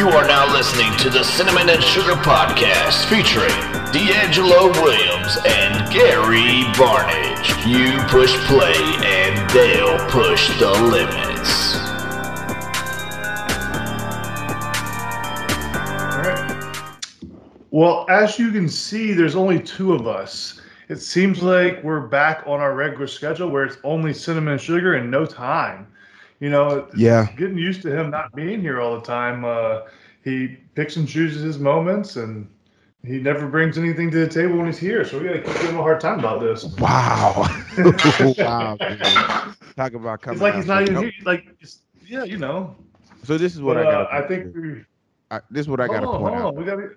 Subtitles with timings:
[0.00, 3.52] You are now listening to the Cinnamon and Sugar Podcast featuring
[3.92, 7.66] D'Angelo Williams and Gary Barnage.
[7.66, 8.72] You push play
[9.04, 11.76] and they'll push the limits.
[17.70, 20.62] Well, as you can see, there's only two of us.
[20.88, 24.94] It seems like we're back on our regular schedule where it's only cinnamon and sugar
[24.94, 25.86] and no time.
[26.40, 27.28] You know, Yeah.
[27.36, 29.44] getting used to him not being here all the time.
[29.44, 29.82] Uh,
[30.24, 32.48] he picks and chooses his moments, and
[33.04, 35.04] he never brings anything to the table when he's here.
[35.04, 36.64] So we got to keep giving him a hard time about this.
[36.78, 37.46] Wow.
[38.38, 38.76] wow.
[38.80, 39.54] man.
[39.76, 40.36] Talk about coming.
[40.36, 41.12] It's like he's not even here.
[41.24, 41.46] Like,
[42.06, 42.74] yeah, you know.
[43.22, 44.12] So this is what But, I uh, got.
[44.12, 44.84] I think we.
[45.30, 46.56] I, this is what I got to hold on, point out.
[46.56, 46.90] We got to.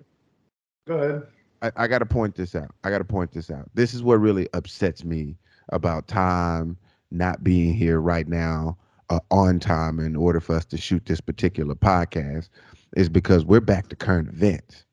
[0.86, 1.22] Go ahead.
[1.62, 2.74] I, I got to point this out.
[2.82, 3.70] I got to point this out.
[3.74, 5.36] This is what really upsets me
[5.70, 6.76] about time
[7.10, 8.76] not being here right now
[9.14, 12.48] uh, on time in order for us to shoot this particular podcast
[12.96, 14.84] is because we're back to current events.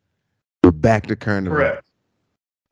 [0.63, 1.59] We're back to current events.
[1.62, 1.85] Correct.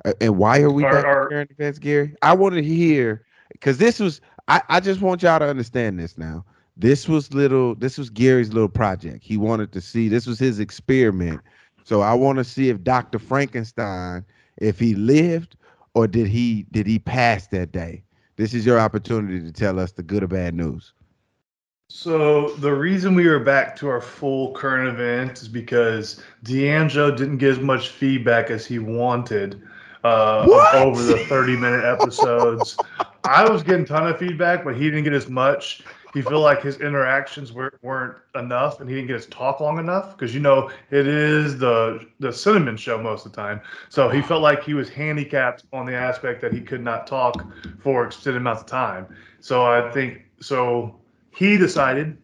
[0.06, 2.16] Uh, And why are we Our- back our- to current events, Gary?
[2.22, 4.22] I want to hear because this was.
[4.48, 6.44] I, I just want y'all to understand this now.
[6.78, 7.76] This was little.
[7.76, 9.24] This was Gary's little project.
[9.24, 10.08] He wanted to see.
[10.08, 11.42] This was his experiment.
[11.84, 13.20] So I want to see if Dr.
[13.20, 14.24] Frankenstein,
[14.58, 15.56] if he lived
[15.94, 18.04] or did he did he pass that day.
[18.38, 20.94] This is your opportunity to tell us the good or bad news.
[21.92, 27.40] So the reason we are back to our full current event is because D'Angelo didn't
[27.40, 29.60] get as much feedback as he wanted
[30.04, 32.78] uh, over the 30 minute episodes.
[33.24, 35.82] I was getting a ton of feedback, but he didn't get as much.
[36.14, 39.80] He felt like his interactions were, weren't enough, and he didn't get his talk long
[39.80, 43.62] enough because you know it is the the cinnamon show most of the time.
[43.90, 47.44] So he felt like he was handicapped on the aspect that he could not talk
[47.82, 49.08] for extended amounts of time.
[49.40, 51.00] So I think so
[51.32, 52.18] he decided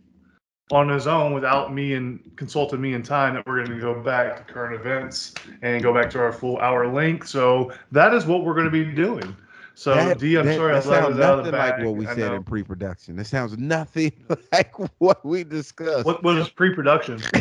[0.72, 4.02] on his own without me and consulting me in time that we're going to go
[4.02, 7.28] back to current events and go back to our full hour length.
[7.28, 9.36] So that is what we're going to be doing.
[9.76, 11.86] So That- D, I'm that- sorry I that let sounds it out of nothing like
[11.86, 12.36] what we I said know.
[12.36, 13.20] in pre-production.
[13.20, 14.12] It sounds nothing
[14.52, 16.06] like what we discussed.
[16.06, 17.18] What was pre-production?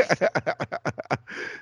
[0.00, 0.30] that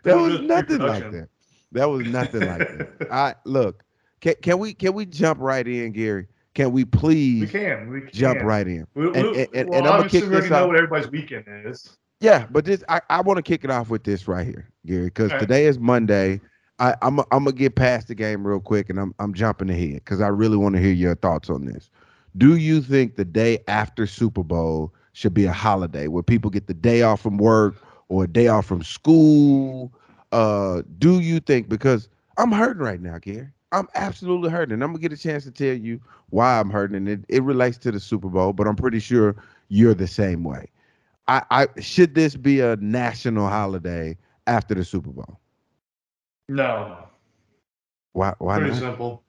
[0.02, 1.28] That was was nothing like that.
[1.72, 2.58] That was nothing like
[2.98, 3.12] that.
[3.12, 3.84] I look.
[4.20, 6.26] Can, can we can we jump right in, Gary?
[6.56, 7.90] Can we please we can.
[7.90, 8.10] We can.
[8.12, 8.86] jump right in?
[8.94, 10.68] We, we, And- and- and- well, and I'ma kick this know off.
[10.68, 11.98] what everybody's weekend is.
[12.20, 15.04] Yeah, but this I, I want to kick it off with this right here, Gary,
[15.04, 15.40] because Alright.
[15.42, 16.40] today is Monday.
[16.78, 19.96] I, I'm I'm gonna get past the game real quick, and I'm I'm jumping ahead
[19.96, 21.90] because I really want to hear your thoughts on this.
[22.38, 26.68] Do you think the day after Super Bowl should be a holiday where people get
[26.68, 27.76] the day off from work
[28.08, 29.92] or a day off from school?
[30.32, 33.48] Uh, do you think because I'm hurting right now, Gary?
[33.72, 36.00] I'm absolutely hurting, and I'm gonna get a chance to tell you
[36.30, 39.36] why I'm hurting, and it, it relates to the Super Bowl, but I'm pretty sure
[39.68, 40.68] you're the same way.
[41.28, 44.16] I, I should this be a national holiday
[44.46, 45.40] after the Super Bowl?
[46.48, 46.98] No,
[48.12, 48.34] Why?
[48.38, 48.78] Why pretty not?
[48.80, 49.22] simple.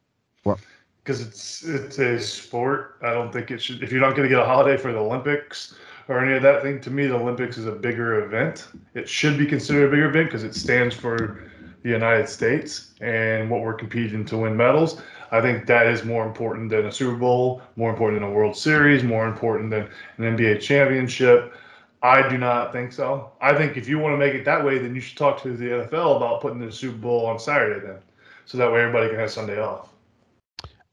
[0.44, 0.60] What?
[1.04, 2.98] Because it's it's a sport.
[3.02, 3.82] I don't think it should.
[3.82, 5.76] If you're not going to get a holiday for the Olympics
[6.08, 8.68] or any of that thing, to me, the Olympics is a bigger event.
[8.94, 11.47] It should be considered a bigger event because it stands for
[11.84, 15.02] the United States and what we're competing to win medals.
[15.32, 18.56] I think that is more important than a Super Bowl, more important than a World
[18.56, 21.54] Series, more important than an NBA championship.
[22.02, 23.32] I do not think so.
[23.42, 25.56] I think if you want to make it that way, then you should talk to
[25.56, 27.98] the NFL about putting the Super Bowl on Saturday then,
[28.46, 29.90] so that way everybody can have Sunday off.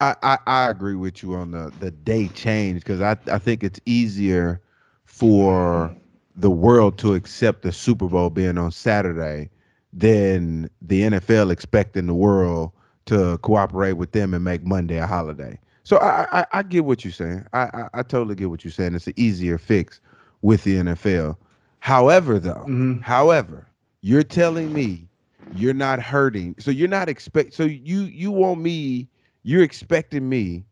[0.01, 3.63] I, I, I agree with you on the the day change because I, I think
[3.63, 4.61] it's easier
[5.05, 5.95] for
[6.37, 9.51] the world to accept the Super Bowl being on Saturday
[9.95, 12.73] than the NFL expecting the world
[13.07, 15.59] to cooperate with them and make Monday a holiday.
[15.85, 17.47] So I I, I get what you're saying.
[17.53, 18.95] I, I I totally get what you're saying.
[18.95, 20.01] It's an easier fix
[20.43, 21.37] with the NFL.
[21.81, 23.03] However, though, Mhm.
[23.03, 23.69] However,
[24.03, 25.09] you're telling me
[25.51, 26.57] you're not hurting.
[26.59, 29.09] So you're not expect so you you want me,
[29.45, 30.65] you're expecting me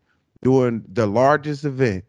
[0.43, 2.05] doing the largest event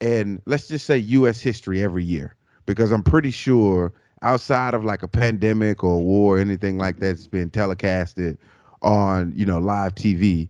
[0.00, 2.34] and let's just say US history every year
[2.66, 3.92] because I'm pretty sure
[4.22, 8.36] outside of like a pandemic or war or anything like that's been telecasted
[8.82, 10.48] on, you know, live TV,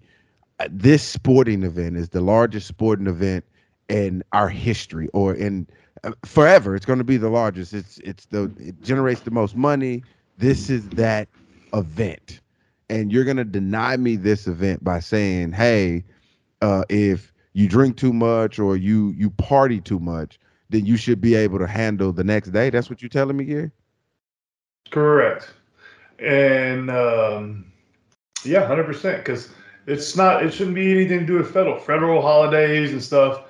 [0.60, 3.44] uh, this sporting event is the largest sporting event
[3.88, 5.66] in our history or in
[6.04, 6.74] uh, forever.
[6.74, 7.72] It's going to be the largest.
[7.72, 10.04] It's it's the it generates the most money.
[10.38, 11.28] This is that
[11.74, 12.40] event.
[12.88, 16.04] And you're going to deny me this event by saying hey
[16.62, 20.38] uh if you drink too much or you you party too much
[20.74, 23.44] then you should be able to handle the next day that's what you're telling me
[23.44, 23.72] here
[24.90, 25.52] Correct.
[26.18, 27.72] And um,
[28.44, 29.18] yeah, hundred percent.
[29.18, 29.50] Because
[29.86, 30.44] it's not.
[30.44, 31.78] It shouldn't be anything to do with federal.
[31.78, 33.42] Federal holidays and stuff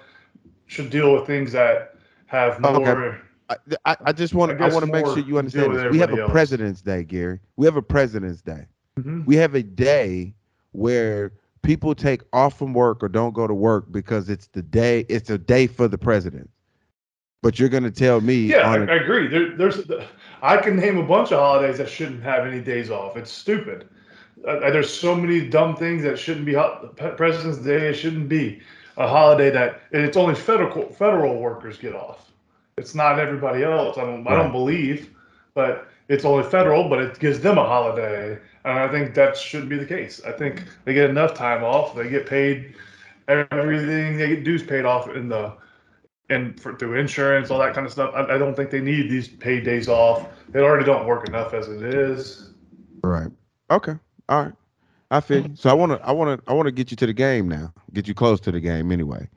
[0.67, 3.19] should deal with things that have more Okay.
[3.51, 5.77] I, I, I just want I to I guess want to make sure you understand
[5.77, 5.93] this.
[5.93, 6.33] We have a else.
[6.33, 7.41] President's Day, Gary.
[7.57, 8.67] We have a President's Day.
[8.99, 9.27] Mhm.
[9.27, 10.35] We have a day
[10.73, 15.05] where people take off from work or don't go to work because it's the day.
[15.11, 16.49] It's a day for the president.
[17.45, 19.29] But you're gonna tell me Yeah, I, on a, I agree.
[19.29, 19.83] There, there's,
[20.41, 23.19] I can name a bunch of holidays that shouldn't have any days off.
[23.19, 23.87] It's stupid.
[24.49, 26.55] Uh, there's so many dumb things that shouldn't be.
[26.55, 28.63] ho- President's Day it shouldn't be
[28.97, 32.33] a holiday that, and it's only federal federal workers get off.
[32.79, 33.99] It's not everybody else.
[33.99, 34.27] I don't.
[34.27, 35.11] I don't believe,
[35.53, 36.89] but it's only federal.
[36.89, 40.23] But it gives them a holiday, and I think that shouldn't be the case.
[40.27, 41.95] I think they get enough time off.
[41.95, 42.75] They get paid
[43.29, 44.17] everything.
[44.17, 45.53] They get dues paid off in the
[46.31, 48.13] and for, through insurance, all that kind of stuff.
[48.15, 50.27] I, I don't think they need these paid days off.
[50.49, 52.51] They already don't work enough as it is.
[53.03, 53.31] right.
[53.71, 53.95] Okay.
[54.29, 54.53] All right.
[55.11, 55.55] I feel you.
[55.55, 57.49] So I want to I want to I want to get you to the game
[57.49, 57.73] now.
[57.93, 59.29] Get you close to the game anyway.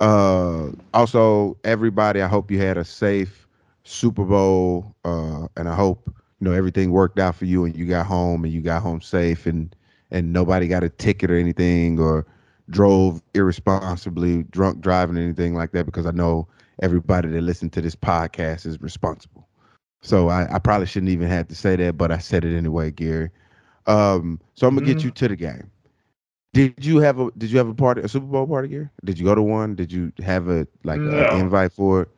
[0.00, 3.46] Uh also everybody I hope you had a safe
[3.84, 7.86] Super Bowl uh and I hope you know everything worked out for you and you
[7.86, 9.74] got home and you got home safe and
[10.10, 12.26] and nobody got a ticket or anything or
[12.70, 16.48] drove irresponsibly drunk driving anything like that because I know
[16.82, 19.46] everybody that listened to this podcast is responsible.
[20.02, 22.90] So I, I probably shouldn't even have to say that, but I said it anyway,
[22.90, 23.30] Gary.
[23.86, 25.04] Um, so I'm gonna get Mhm.
[25.04, 25.70] you to the game.
[26.54, 28.88] Did you have a Did you have a party, a Super Bowl party, Gary?
[29.04, 29.74] Did you go to one?
[29.74, 31.10] Did you have a like No.
[31.18, 32.08] an invite for it?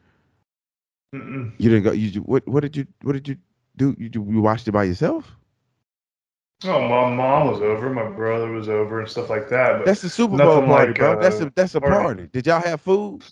[1.12, 1.92] You didn't go.
[1.92, 2.46] You you- what?
[2.46, 3.36] What did you What did you
[3.76, 3.94] do?
[3.98, 5.36] You you watched it by yourself?
[6.64, 9.78] Oh, my mom was over, my brother was over, and stuff like that.
[9.78, 11.20] But That's the Super Bowl party, like, bro.
[11.20, 11.94] that's uh, a that's a party.
[11.96, 12.28] party.
[12.32, 13.22] Did y'all have food?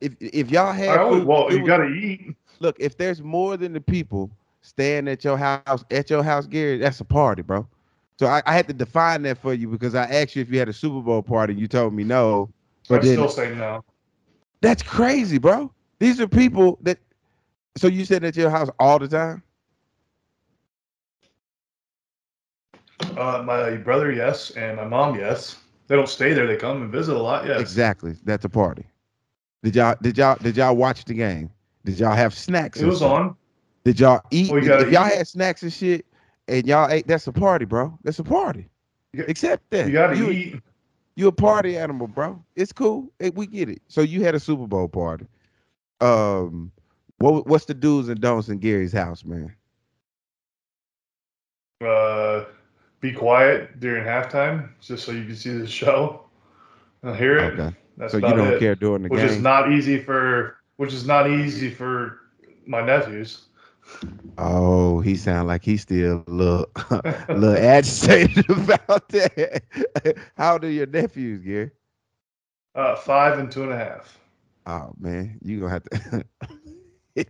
[0.00, 2.34] If if y'all had I always, food, well, you was- got to eat.
[2.60, 2.76] look.
[2.80, 4.30] If there's more than the people
[4.62, 7.66] staying at your house at your house, Gary, that's a party, bro.
[8.18, 10.58] So I, I had to define that for you because I asked you if you
[10.58, 11.54] had a Super Bowl party.
[11.54, 12.48] You told me no.
[12.50, 13.84] I But then still say no.
[14.62, 15.70] that's crazy, bro.
[15.98, 16.98] These are people that.
[17.76, 19.42] So you sitting at your house all the time?
[23.16, 25.56] Uh, my brother, yes, and my mom, yes.
[25.86, 26.46] They don't stay there.
[26.46, 27.46] They come and visit a lot.
[27.46, 27.60] Yes.
[27.60, 28.14] Exactly.
[28.24, 28.86] That's a party.
[29.62, 31.50] Did y'all did y'all did y'all watch the game?
[31.84, 32.80] Did y'all have snacks?
[32.80, 33.12] It was stuff?
[33.12, 33.36] on.
[33.84, 34.50] Did y'all eat?
[34.50, 35.14] We if gotta y'all eat.
[35.14, 36.06] had snacks and shit,
[36.48, 37.98] and y'all ate, that's a party, bro.
[38.02, 38.68] That's a party.
[39.12, 39.86] You Accept that.
[39.86, 40.60] You got to you, eat.
[41.16, 42.42] You a party animal, bro.
[42.56, 43.10] It's cool.
[43.20, 43.80] Eh, we get it.
[43.88, 45.26] So you had a Super Bowl party.
[46.00, 46.72] Um,
[47.18, 49.54] what what's the do's and don'ts in Gary's house, man?
[51.80, 52.44] Uh,
[53.04, 56.24] be quiet during halftime, just so you can see the show
[57.02, 57.60] and hear it.
[57.60, 57.76] Okay.
[57.96, 58.58] That's So you don't it.
[58.58, 59.28] care during the which game.
[59.28, 62.20] is not easy for which is not easy for
[62.66, 63.46] my nephews.
[64.38, 67.02] Oh, he sound like he's still a little, a
[67.34, 69.64] little agitated about that.
[70.36, 71.70] How are your nephews, Gary?
[72.74, 74.18] Uh, five and two and a half.
[74.66, 76.24] Oh man, you gonna have to.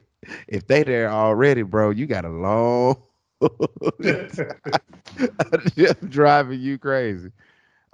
[0.49, 3.03] if they there already, bro, you got a long.
[5.77, 7.31] Just driving you crazy.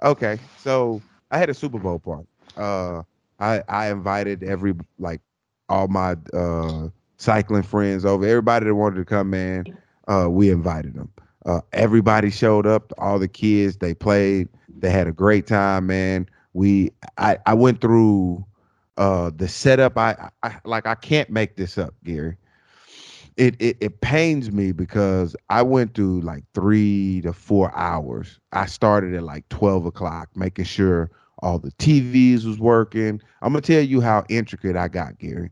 [0.01, 1.01] Okay, so
[1.31, 2.27] I had a Super Bowl party.
[2.57, 3.03] Uh,
[3.39, 5.21] I I invited every like
[5.69, 6.87] all my uh
[7.17, 8.25] cycling friends over.
[8.25, 9.65] Everybody that wanted to come, man.
[10.07, 11.09] Uh, we invited them.
[11.45, 12.91] Uh, everybody showed up.
[12.97, 14.49] All the kids they played.
[14.79, 16.27] They had a great time, man.
[16.53, 18.45] We I I went through
[18.97, 19.97] uh the setup.
[19.97, 22.37] I, I like I can't make this up, Gary
[23.37, 28.39] it, it it pains me because I went through like three to four hours.
[28.51, 31.09] I started at like twelve o'clock, making sure
[31.39, 33.21] all the TVs was working.
[33.41, 35.49] I'm gonna tell you how intricate I got, Gary.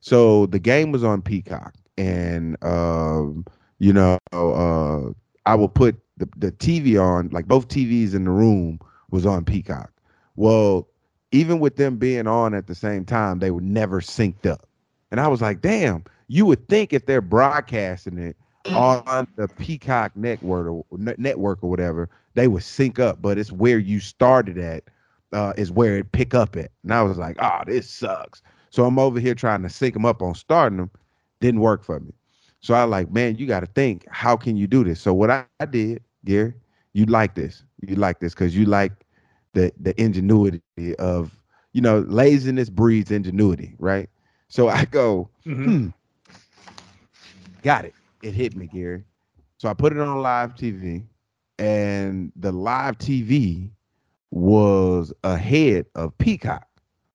[0.00, 3.44] So the game was on Peacock, and um,
[3.78, 5.10] you know, uh,
[5.46, 8.78] I will put the, the TV on, like both TVs in the room
[9.10, 9.90] was on Peacock.
[10.36, 10.88] Well,
[11.32, 14.68] even with them being on at the same time, they were never synced up.
[15.10, 18.42] And I was like, damn, you would think if they're broadcasting it
[18.82, 23.22] on the Peacock network or network or whatever, they would sync up.
[23.22, 24.84] But it's where you started at,
[25.32, 26.72] uh, is where it pick up at.
[26.84, 28.42] And I was like, oh, this sucks.
[28.70, 30.90] So I'm over here trying to sync them up on starting them.
[31.40, 32.12] Didn't work for me.
[32.60, 35.00] So I like, man, you got to think, how can you do this?
[35.00, 36.54] So what I, I did, Gary,
[36.92, 37.64] you like this.
[37.86, 38.92] You like this because you like
[39.54, 41.40] the the ingenuity of,
[41.72, 44.08] you know, laziness breeds ingenuity, right?
[44.48, 45.78] So I go, Mhm.
[45.78, 45.88] hmm,
[47.62, 47.94] got it.
[48.22, 49.04] It hit me, Gary.
[49.58, 51.04] So I put it on live TV,
[51.58, 53.70] and the live TV
[54.30, 56.66] was ahead of Peacock,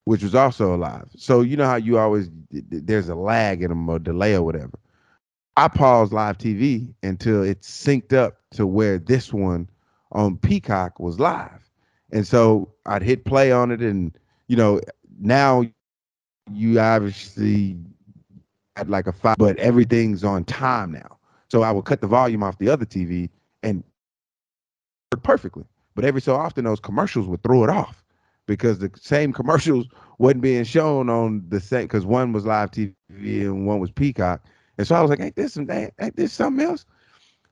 [0.06, 1.10] which was also alive.
[1.16, 4.80] So you know how you always there's a lag in them or delay or whatever.
[5.58, 9.70] I paused live TV until it synced up to where this one
[10.12, 11.70] on Peacock was live.
[12.12, 14.82] And so I'd hit play on it and you know,
[15.20, 15.64] now
[16.52, 17.78] you obviously
[18.86, 21.18] like a five, but everything's on time now.
[21.50, 23.30] So I would cut the volume off the other TV
[23.64, 23.84] and
[25.14, 25.64] work perfectly.
[25.96, 28.04] But every so often, those commercials would throw it off
[28.46, 29.88] because the same commercials
[30.20, 34.44] wasn't being shown on the same because one was live TV and one was Peacock.
[34.78, 36.86] And so I was like, ain't this some ain't this something else?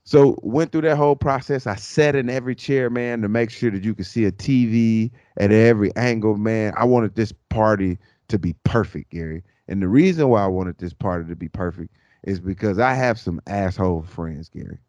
[0.04, 1.66] So went through that whole process.
[1.66, 5.12] I sat in every chair, man, to make sure that you could see a TV
[5.38, 6.74] at every angle, man.
[6.78, 9.44] I wanted this party to be perfect, Gary.
[9.68, 11.94] And the reason why I wanted this party to be perfect
[12.24, 14.80] is because I have some asshole friends, Gary.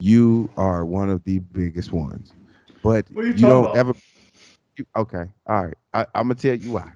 [0.00, 2.32] You are one of the biggest ones.
[2.82, 3.94] But you you don't talking ever
[4.76, 5.24] you, okay.
[5.46, 5.74] All right.
[5.92, 6.92] I, I'm gonna tell you why.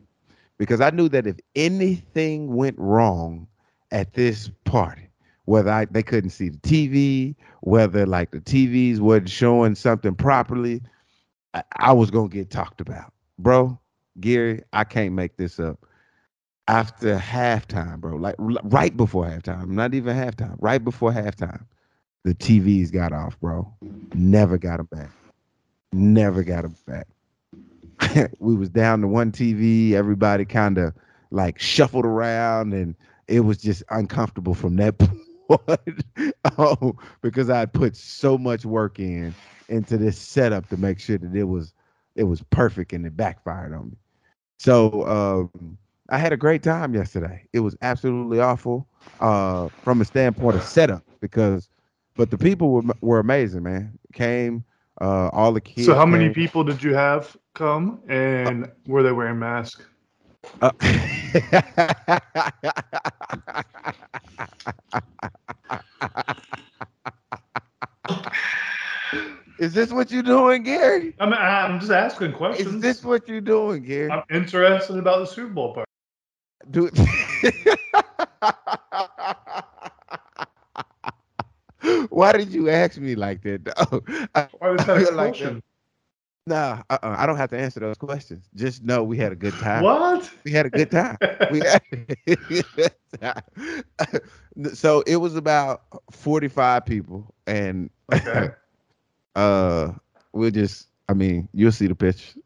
[0.59, 3.47] Because I knew that if anything went wrong
[3.93, 5.09] at this party,
[5.45, 10.83] whether I, they couldn't see the TV, whether like the TVs wasn't showing something properly,
[11.55, 13.79] I, I was gonna get talked about, bro.
[14.21, 15.79] Gary, I can't make this up.
[16.69, 21.65] After halftime, bro, like right before halftime, not even halftime, right before halftime,
[22.25, 23.73] the TVs got off, bro.
[24.15, 25.11] Never got them back.
[25.93, 27.09] Never got them back.
[28.39, 29.93] we was down to one TV.
[29.93, 30.95] Everybody kind of
[31.31, 32.95] like shuffled around, and
[33.29, 34.99] it was just uncomfortable from that
[35.49, 36.05] point.
[36.59, 39.35] oh, because I put so much work in
[39.69, 41.73] into this setup to make sure that it was
[42.15, 43.97] it was perfect, and it backfired on me.
[44.59, 45.79] So um,
[46.11, 47.47] I had a great time yesterday.
[47.53, 48.89] It was absolutely awful
[49.21, 51.69] uh, from a standpoint of setup because,
[52.17, 53.99] but the people were were amazing, man.
[54.15, 54.65] Came
[55.01, 55.87] uh, all the kids.
[55.87, 59.85] So how many people did you have come and were they wearing masks?
[60.63, 60.71] Uh,
[69.59, 71.15] Is this what you're doing, Gary?
[71.19, 72.75] I'm, I'm just asking questions.
[72.75, 74.11] Is this what you're doing, Gary?
[74.11, 75.88] I'm interested about the Super Bowl part.
[76.71, 76.91] Do
[82.11, 83.65] Why did you ask me like that?
[83.65, 84.03] though?
[84.35, 85.63] I- Why was that a like question?
[86.47, 88.49] nah, uh-uh, I don't have to answer those questions.
[88.55, 89.83] Just know we had a good time.
[89.83, 90.31] What?
[90.45, 91.19] We had a good time.
[91.49, 92.07] we had a
[92.77, 93.43] good time.
[94.75, 98.51] so it was about 45 people and okay.
[99.37, 99.93] uh
[100.33, 102.37] we'll just i mean you'll see the pitch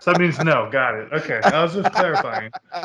[0.00, 0.70] So that means no.
[0.70, 1.12] Got it.
[1.12, 1.40] Okay.
[1.44, 2.50] I was just clarifying.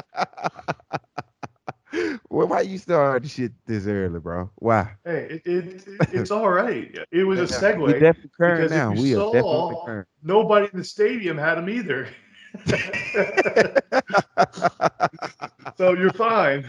[2.29, 6.97] well, why you start shit this early bro why Hey, it, it, it's all right.
[7.11, 7.99] It was a we segue.
[7.99, 12.07] definitely current now we are saw- definitely current Nobody in the stadium had them either.
[15.77, 16.67] so you're fine.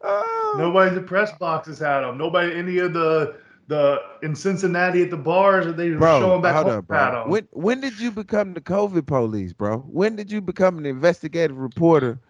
[0.00, 0.54] Oh.
[0.58, 2.18] Nobody in the press boxes had them.
[2.18, 3.36] Nobody any of the
[3.68, 7.24] the in Cincinnati at the bars that they were bro showing back hold up bro.
[7.26, 9.78] when when did you become the covid police bro?
[9.78, 12.20] When did you become an investigative reporter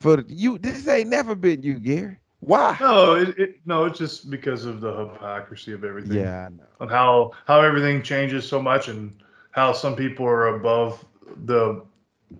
[0.00, 2.18] for the, you this ain't never been you gary.
[2.40, 2.76] Why?
[2.78, 6.18] No, it, it no, it's just because of the hypocrisy of everything.
[6.18, 6.64] yeah i know.
[6.80, 9.14] Of how how everything changes so much and
[9.50, 11.04] how some people are above
[11.44, 11.82] the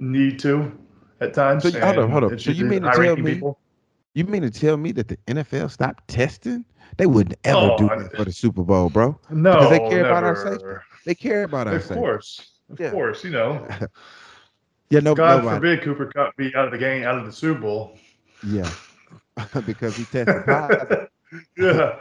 [0.01, 0.71] need to
[1.21, 1.63] at times.
[1.63, 3.41] So, hold up, hold it's So you mean to tell me-
[4.15, 6.65] You mean to tell me that the NFL stopped testing?
[6.97, 9.19] They wouldn't ever Oh, do that for the Super Bowl, bro.
[9.31, 10.65] No, because they care about our safety.
[11.07, 11.95] They care about our Of safety.
[11.95, 12.91] Of course, of Yeah.
[12.91, 13.67] course, you know.
[14.91, 15.57] Yeah, no, God nobody.
[15.57, 17.99] forbid Cooper Kupp be out of the game, out of the Super Bowl.
[18.43, 18.71] Yeah,
[19.65, 21.09] because he tested positive.
[21.57, 21.97] Yeah,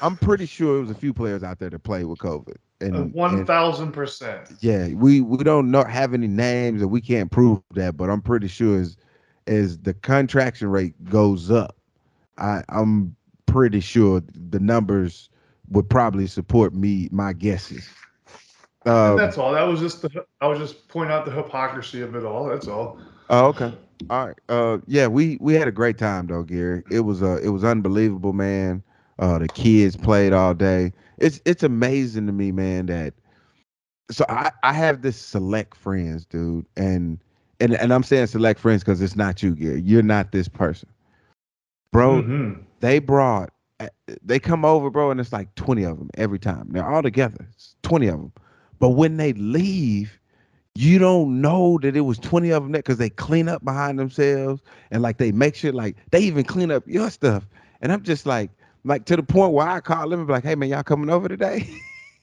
[0.00, 2.56] I'm pretty sure it was a few players out there that played with COVID.
[2.82, 4.50] And, uh, one and thousand percent.
[4.60, 8.20] yeah, we we don't know have any names and we can't prove that, but I'm
[8.20, 8.96] pretty sure as
[9.46, 11.74] as the contraction rate goes up,
[12.36, 13.15] I I'm
[13.56, 15.30] pretty sure the numbers
[15.70, 17.88] would probably support me my guesses.
[18.84, 19.52] Um, That's all.
[19.52, 20.26] That was just the.
[20.42, 22.44] I was just pointing out the hypocrisy of it all.
[22.44, 23.00] That's all.
[23.30, 23.72] Oh, okay.
[24.10, 24.36] All right.
[24.50, 26.84] Uh, yeah, we we had a great time though, Gary.
[26.90, 28.82] It was uh, it was unbelievable, man.
[29.18, 30.92] Uh, the kids played all day.
[31.16, 32.86] It's it's amazing to me, man.
[32.86, 33.14] That
[34.10, 37.18] so I I have this select friends, dude, and
[37.58, 39.80] and and I'm saying select friends because it's not you, Gary.
[39.80, 40.90] You're not this person,
[41.90, 42.22] bro.
[42.22, 42.65] Mhm.
[42.80, 43.52] They brought
[44.22, 46.68] they come over, bro, and it's like 20 of them every time.
[46.70, 47.46] They're all together.
[47.52, 48.32] It's 20 of them.
[48.78, 50.18] But when they leave,
[50.74, 53.98] you don't know that it was 20 of them there because they clean up behind
[53.98, 57.46] themselves and like they make sure like they even clean up your stuff.
[57.80, 58.50] And I'm just like,
[58.84, 61.10] like to the point where I call them and be like, hey man, y'all coming
[61.10, 61.68] over today?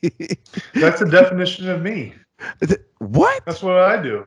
[0.01, 2.13] That's the definition of me.
[2.99, 3.45] what?
[3.45, 4.25] That's what I do.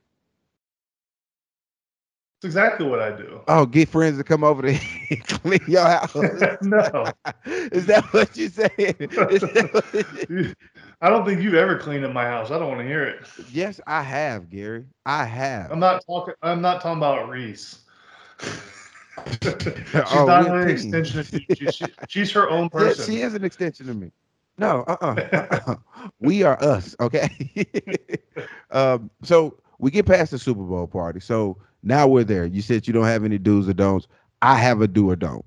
[2.46, 3.40] That's exactly what I do.
[3.48, 4.78] Oh, get friends to come over to
[5.28, 6.14] clean your house.
[6.62, 7.12] no,
[7.46, 8.96] Is that what you're saying?
[9.16, 10.54] What you-
[11.00, 12.50] I don't think you've ever cleaned up my house.
[12.50, 13.26] I don't want to hear it.
[13.52, 14.86] yes, I have, Gary.
[15.04, 15.70] I have.
[15.72, 16.34] I'm not talking.
[16.42, 17.80] I'm not talking about Reese.
[19.42, 19.54] she's
[20.12, 21.40] Oh, not an extension of you.
[21.54, 23.04] She, she- she's her own person.
[23.12, 24.10] she is an extension of me.
[24.58, 25.16] No, uh-uh.
[25.32, 25.74] uh-uh.
[26.20, 27.28] we are us, okay?
[28.70, 31.20] um, so we get past the Super Bowl party.
[31.20, 32.44] So now we're there.
[32.46, 34.08] You said you don't have any do's or don'ts.
[34.42, 35.44] I have a do or don't.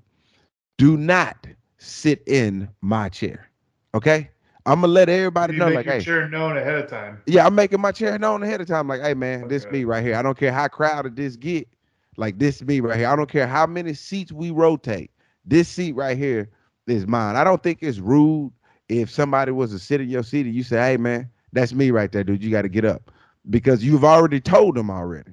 [0.78, 1.46] Do not
[1.78, 3.50] sit in my chair.
[3.94, 4.30] Okay?
[4.66, 7.22] I'm gonna let everybody you know, like, your hey, chair known ahead of time.
[7.26, 8.88] yeah, I'm making my chair known ahead of time.
[8.88, 9.78] Like, hey man, this Okay.
[9.78, 10.16] me right here.
[10.16, 11.68] I don't care how crowded this get.
[12.16, 13.08] Like this me right here.
[13.08, 15.10] I don't care how many seats we rotate.
[15.44, 16.50] This seat right here
[16.86, 17.36] is mine.
[17.36, 18.52] I don't think it's rude
[18.88, 21.90] if somebody was to sit in your seat and you say, hey man, that's me
[21.90, 22.42] right there, dude.
[22.42, 23.10] You got to get up.
[23.48, 25.32] Because you've already told them already.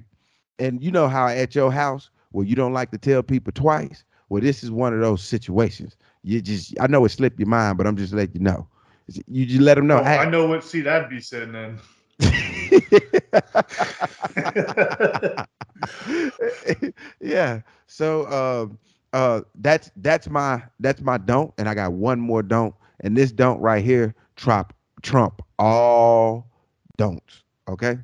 [0.58, 4.04] And you know how at your house where you don't like to tell people twice.
[4.28, 5.96] Well, this is one of those situations.
[6.22, 8.66] You just I know it slipped your mind, but I'm just letting you know.
[9.26, 10.00] You just let them know.
[10.00, 11.78] Oh, hey, I know what seat I'd be sitting in.
[17.20, 17.60] yeah.
[17.86, 18.78] So um
[19.12, 23.32] uh that's that's my that's my don't and I got one more don't and this
[23.32, 26.46] don't right here trump trump all
[26.96, 27.98] don'ts, okay?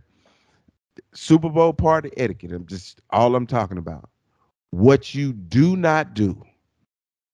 [1.15, 2.53] Super Bowl party etiquette.
[2.53, 4.09] I'm just all I'm talking about.
[4.71, 6.43] What you do not do,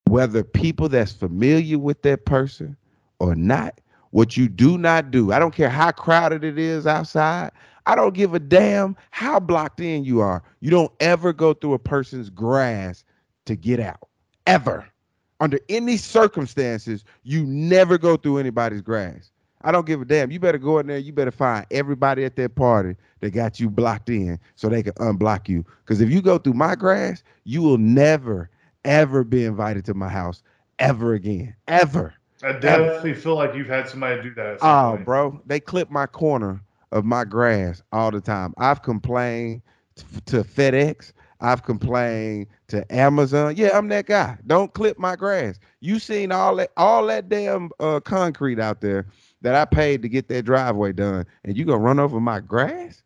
[0.06, 2.76] whether people that's familiar with that person
[3.18, 5.32] or not, what you do not do.
[5.32, 7.50] I don't care how crowded it is outside.
[7.86, 10.42] I don't give a damn how blocked in you are.
[10.60, 13.04] You don't ever go through a person's grass
[13.46, 14.08] to get out.
[14.46, 14.86] Ever.
[15.40, 19.30] Under any circumstances, you never go through anybody's grass.
[19.62, 20.30] I don't give a damn.
[20.30, 20.98] You better go in there.
[20.98, 24.94] You better find everybody at that party that got you blocked in so they can
[24.94, 25.64] unblock you.
[25.84, 28.48] Because if you go through my grass, you will never,
[28.84, 30.42] ever be invited to my house
[30.78, 31.54] ever again.
[31.68, 32.14] Ever.
[32.42, 34.58] I definitely feel like you've had somebody do that.
[34.62, 35.04] Oh, point.
[35.04, 38.54] bro, they clip my corner of my grass all the time.
[38.56, 39.60] I've complained
[40.26, 41.12] to FedEx.
[41.42, 43.54] I've complained to Amazon.
[43.56, 44.38] Yeah, I'm that guy.
[44.46, 45.58] Don't clip my grass.
[45.80, 49.06] You seen all that all that damn uh, concrete out there
[49.42, 53.02] that I paid to get that driveway done, and you gonna run over my grass?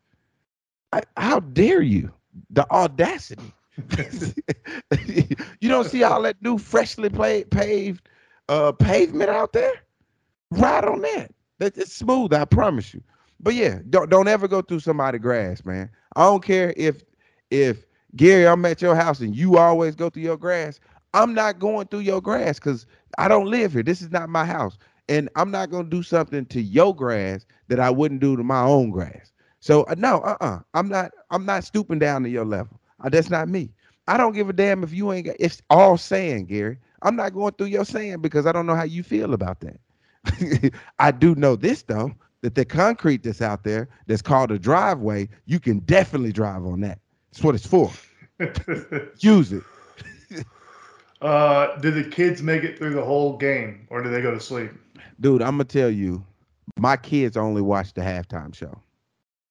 [0.92, 2.12] I, how dare you?
[2.50, 3.52] The audacity.
[5.06, 8.08] you don't see all that new freshly pla- paved
[8.48, 9.72] uh pavement out there?
[10.50, 11.32] Ride on that.
[11.58, 13.02] That it's smooth, I promise you.
[13.40, 15.90] But yeah, don't don't ever go through somebody's grass, man.
[16.16, 17.02] I don't care if
[17.50, 17.84] if
[18.16, 20.78] Gary, I'm at your house and you always go through your grass.
[21.14, 22.86] I'm not going through your grass because
[23.18, 23.82] I don't live here.
[23.82, 24.78] This is not my house.
[25.08, 28.62] And I'm not gonna do something to your grass that I wouldn't do to my
[28.62, 29.32] own grass.
[29.60, 30.60] So uh, no, uh-uh.
[30.74, 32.80] I'm not I'm not stooping down to your level.
[33.02, 33.70] Uh, that's not me.
[34.06, 36.78] I don't give a damn if you ain't got it's all sand, Gary.
[37.02, 40.72] I'm not going through your sand because I don't know how you feel about that.
[40.98, 45.28] I do know this though, that the concrete that's out there that's called a driveway,
[45.46, 46.98] you can definitely drive on that.
[47.32, 47.90] That's what it's for.
[49.18, 49.62] Use it.
[51.22, 54.40] uh, did the kids make it through the whole game, or did they go to
[54.40, 54.70] sleep?
[55.20, 56.24] Dude, I'm gonna tell you,
[56.78, 58.80] my kids only watch the halftime show.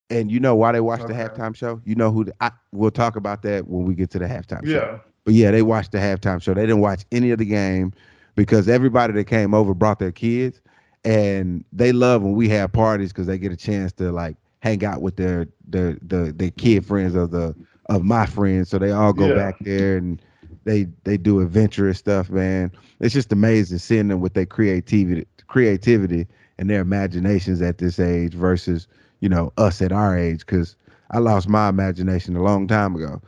[0.09, 1.81] And you know why they watch the halftime show?
[1.85, 4.65] You know who the, I we'll talk about that when we get to the halftime
[4.65, 4.71] show.
[4.71, 4.99] Yeah.
[5.25, 6.53] But yeah, they watched the halftime show.
[6.53, 7.93] They didn't watch any of the game
[8.35, 10.61] because everybody that came over brought their kids,
[11.03, 14.83] and they love when we have parties because they get a chance to like hang
[14.85, 17.55] out with their their the their kid friends of the
[17.89, 18.69] of my friends.
[18.69, 19.35] So they all go Yeah.
[19.35, 20.21] back there and
[20.65, 22.71] they they do adventurous stuff, man.
[22.99, 26.25] It's just amazing seeing them with their creativity creativity
[26.57, 28.87] and their imaginations at this age versus
[29.19, 30.75] you know us at our age because
[31.11, 33.21] I lost my imagination a long time ago.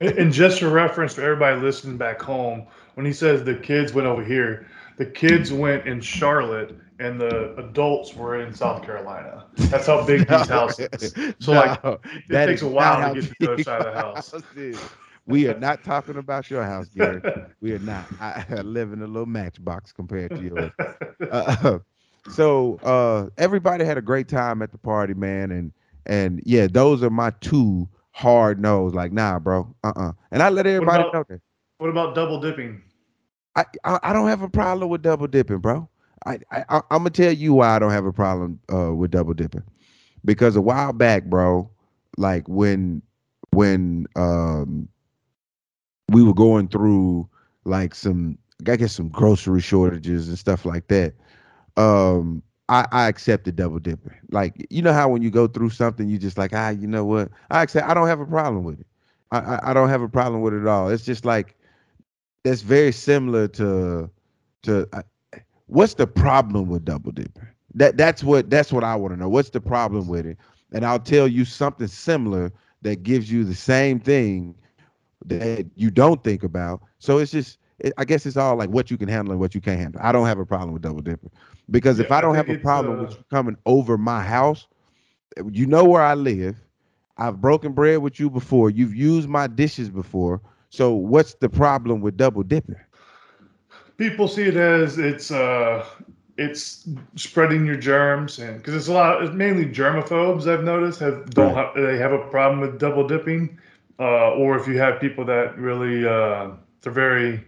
[0.00, 4.06] And, just for reference for everybody listening back home, when he says the kids went
[4.06, 4.66] over here,
[4.98, 9.46] the kids went in Charlotte and the adults were in South Carolina.
[9.56, 11.14] That's how big these houses.
[11.40, 14.34] So like it takes a while to get to the other side of the house.
[15.28, 17.22] We are not talking about your house, Gary.
[17.60, 18.10] We are not.
[18.20, 20.72] I, I live in a little matchbox compared to yours.
[21.30, 21.80] Uh,
[22.28, 25.72] so uh, everybody had a great time at the party, man, and
[26.06, 28.94] and yeah, those are my two hard no's.
[28.94, 31.40] Like, nah, bro, uh, uh And I let everybody about- know that.
[31.78, 32.82] what about double dipping?
[33.56, 35.88] I, I I don't have a problem with double dipping, bro.
[36.26, 39.10] I, I I- I'm gonna tell you why I don't have a problem uh, with
[39.12, 39.64] double dipping,
[40.24, 41.70] because a while back, bro,
[42.16, 43.02] like when
[43.52, 44.88] when um
[46.10, 47.28] we were going through
[47.64, 51.14] like some I guess some grocery shortages and stuff like that.
[51.76, 54.14] Um, I, I accepted double dipping.
[54.30, 57.04] Like you know how when you go through something, you just like ah, you know
[57.04, 57.30] what?
[57.50, 57.88] I accept.
[57.88, 58.86] I don't have a problem with it.
[59.30, 60.88] I, I I don't have a problem with it at all.
[60.88, 61.54] It's just like
[62.44, 64.10] that's very similar to
[64.62, 65.02] to uh,
[65.66, 67.48] what's the problem with double dipping?
[67.74, 69.28] That that's what that's what I want to know.
[69.28, 70.38] What's the problem with it?
[70.72, 74.54] And I'll tell you something similar that gives you the same thing
[75.28, 76.68] that you don't think about.
[76.86, 79.54] So it's just, it, I guess it's all like what you can handle and what
[79.54, 80.00] you can't handle.
[80.02, 81.30] I don't have a problem with double dipping
[81.70, 84.22] because if Yeah, I I don't have a problem uh, with you coming over my
[84.22, 84.66] house,
[85.50, 86.56] you know where I live.
[87.16, 88.70] I've broken bread with you before.
[88.70, 90.40] You've used my dishes before.
[90.70, 92.76] So what's the problem with double dipping?
[93.96, 95.84] people see it as it's uh
[96.36, 101.28] it's spreading your germs and because it's a lot it's mainly germaphobes i've noticed have
[101.34, 101.56] don't Right.
[101.56, 103.58] have, they have a problem with double dipping
[103.98, 106.50] uh or if you have people that really uh
[106.82, 107.44] they're very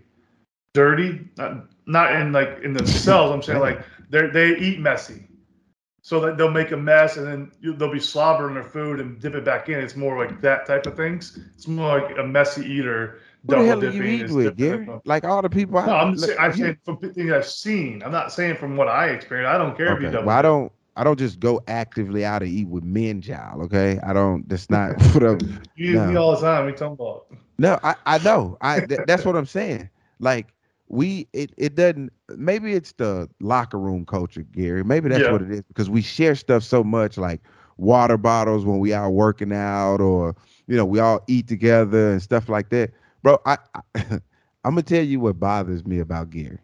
[0.74, 5.24] dirty not, not in like in themselves i'm saying like they they eat messy
[6.02, 9.20] so that they'll make a mess and then you, they'll be slobbering their food and
[9.20, 12.22] dip it back in it's more like that type of things it's more like a
[12.24, 14.88] messy eater Who the hell are you dipping eating with, Gary?
[15.04, 15.78] Like all the people.
[15.78, 18.02] I, no, I'm just saying, I'm saying from things I've seen.
[18.02, 19.54] I'm not saying from what I experienced.
[19.54, 20.16] I don't care if you Okay.
[20.16, 20.26] double.
[20.26, 20.72] Well, I don't.
[20.96, 23.62] I don't just go actively out to eat with men, child.
[23.64, 24.48] Okay, I don't.
[24.48, 25.60] That's not what I'm.
[25.74, 26.66] You use me all the time.
[26.66, 27.26] We talking about.
[27.58, 28.56] No, I, I know.
[28.60, 29.90] I th- that's what I'm saying.
[30.18, 30.54] Like
[30.88, 32.12] we, it, it doesn't.
[32.36, 34.82] Maybe it's the locker room culture, Gary.
[34.84, 35.30] Maybe that's Yeah.
[35.30, 37.40] what it is because we share stuff so much, like
[37.76, 40.34] water bottles when we out working out, or
[40.66, 42.90] you know, we all eat together and stuff like that.
[43.22, 43.80] Bro, I, I
[44.64, 46.58] I'm gonna tell you what bothers me about Gary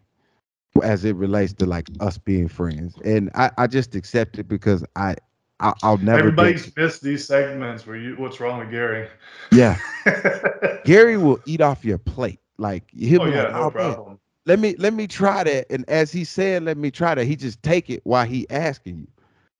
[0.83, 4.83] as it relates to like us being friends, and I, I just accept it because
[4.95, 5.15] I,
[5.59, 6.29] I I'll never.
[6.29, 8.15] Everybody's missed these segments where you.
[8.17, 9.09] What's wrong with Gary?
[9.51, 9.79] yeah.
[10.83, 12.39] Gary will eat off your plate.
[12.57, 14.19] Like he'll oh be yeah, like, no "Oh man, problem.
[14.45, 17.35] let me let me try that." And as he said, "Let me try that," he
[17.35, 19.07] just take it while he asking you.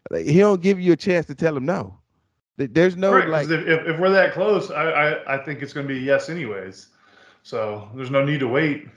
[0.09, 1.97] Like, he don't give you a chance to tell him no.
[2.57, 5.61] Th- There's no Right, like, if, if, if we're that close, I, I, I think
[5.61, 6.87] it's going to be a yes anyways.
[7.43, 8.87] So there's no need to wait.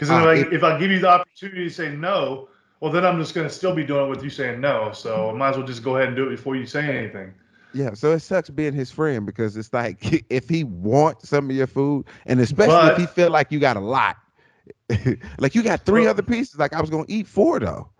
[0.00, 2.48] Because Ah, if, I, if I give you the opportunity to say no,
[2.80, 4.92] well then I'm just going to still be doing it with you saying no.
[4.94, 7.34] So I might as well just go ahead and do it before you say anything.
[7.74, 7.92] yeah.
[7.92, 11.66] So it sucks being his friend because it's like if he wants some of your
[11.66, 14.16] food, and especially if he feel like you got a lot,
[15.38, 16.58] like you got three But- other pieces.
[16.58, 17.90] Like I was gonna eat four though.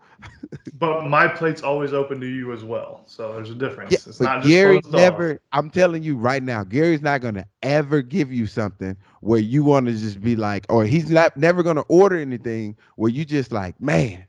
[0.73, 3.03] But my plate's always open to you as well.
[3.05, 3.91] So there's a difference.
[3.91, 5.39] Yeah, it's not just Gary never.
[5.51, 9.87] I'm telling you right now, Gary's not gonna ever give you something where you want
[9.87, 13.79] to just be like, or he's not never gonna order anything where you just like,
[13.81, 14.25] man,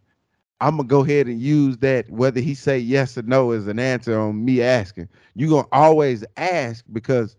[0.61, 2.11] I'm gonna go ahead and use that.
[2.11, 6.25] Whether he say yes or no as an answer on me asking, you gonna always
[6.37, 7.37] ask because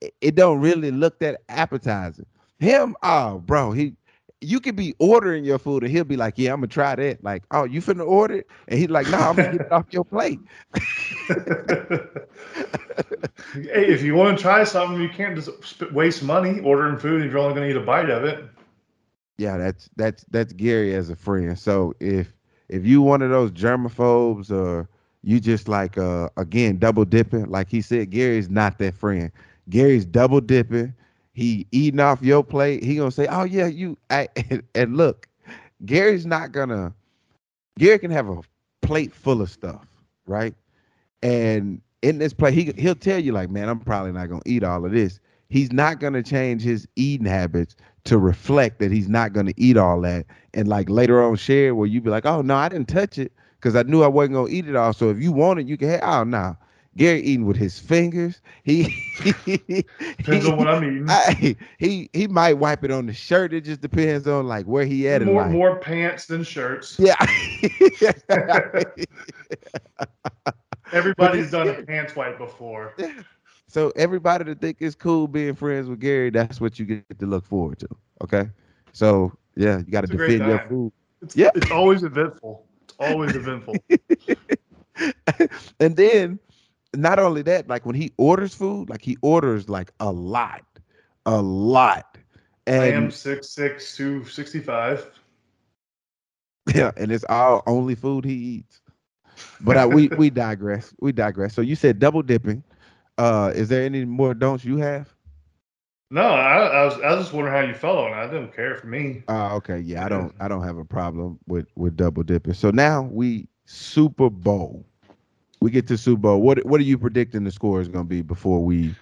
[0.00, 2.26] it, it don't really look that appetizing.
[2.58, 3.94] Him, oh, bro, he.
[4.42, 7.24] You could be ordering your food and he'll be like, "Yeah, I'm gonna try that."
[7.24, 9.86] Like, "Oh, you finna order it?" And he's like, "No, I'm gonna get it off
[9.90, 10.40] your plate."
[13.54, 17.32] hey, if you want to try something, you can't just waste money ordering food if
[17.32, 18.44] you're only to eat a bite of it.
[19.38, 21.58] Yeah, that's that's that's Gary as a friend.
[21.58, 22.32] So if
[22.68, 24.88] if you one of those germaphobes or
[25.22, 29.30] you just like uh again double dipping, like he said, Gary's not that friend.
[29.68, 30.94] Gary's double dipping.
[31.32, 32.82] He eating off your plate.
[32.84, 35.28] He gonna say, "Oh yeah, you." I, and, and look,
[35.84, 36.94] Gary's not gonna.
[37.78, 38.40] Gary can have a
[38.82, 39.86] plate full of stuff,
[40.26, 40.54] right?
[41.22, 44.64] And in this plate, he he'll tell you like, "Man, I'm probably not gonna eat
[44.64, 49.32] all of this." He's not gonna change his eating habits to reflect that he's not
[49.34, 52.56] to eat all that and like later on share where you be like oh no
[52.56, 55.22] i didn't touch it because i knew i wasn't to eat it all so if
[55.22, 56.56] you want it you can have oh no
[56.96, 58.94] gary eating with his fingers he
[59.46, 61.06] Depends on what I'm eating.
[61.08, 64.84] I- he he might wipe it on the shirt it just depends on like where
[64.84, 66.96] he at more, more pants than shirts.
[66.98, 67.14] yeah
[70.92, 72.94] Everybody's done a pants wipe before.
[73.66, 77.26] so everybody that think it's cool being friends with gary that's what you get to
[77.26, 77.88] look forward to
[78.22, 78.50] okay
[78.92, 81.50] so yeah you got to It's a great defend your food It's, Yeah.
[81.54, 82.66] it's always eventful.
[82.84, 83.76] It's always eventful.
[85.80, 86.38] and then
[86.94, 90.64] not only that, like when he orders food, like he orders like a lot,
[91.26, 92.18] a lot.
[92.76, 95.06] I am And six six two sixty five.
[96.74, 98.80] yeah, and it's all only food he eats.
[99.60, 100.94] But I, we we digress.
[101.00, 101.54] We digress.
[101.54, 102.62] So you said double dipping.
[103.18, 105.14] Uh, is there any more don'ts you have?
[106.10, 108.14] No, I, I was I was just wondering how you felt on it.
[108.14, 109.24] I didn't care for me.
[109.28, 112.54] Uh, okay, yeah, I don't I don't have a problem with with double dipping.
[112.54, 114.86] So now we Super Bowl.
[115.62, 116.42] We get to Super Bowl.
[116.42, 118.94] What what are you predicting the score is going to be before we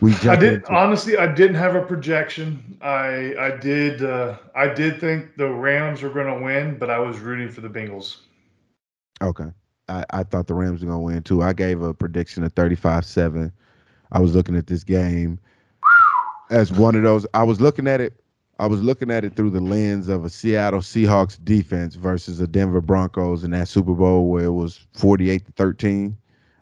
[0.00, 1.16] we jump I did into- honestly.
[1.18, 2.78] I didn't have a projection.
[2.80, 6.98] I I did uh, I did think the Rams were going to win, but I
[6.98, 8.16] was rooting for the Bengals.
[9.20, 9.50] Okay.
[9.88, 11.42] I, I thought the Rams were gonna win too.
[11.42, 13.52] I gave a prediction of 35-7.
[14.12, 15.38] I was looking at this game
[16.50, 17.26] as one of those.
[17.34, 18.21] I was looking at it.
[18.62, 22.46] I was looking at it through the lens of a Seattle Seahawks defense versus a
[22.46, 26.16] Denver Broncos in that Super Bowl where it was 48 to 13.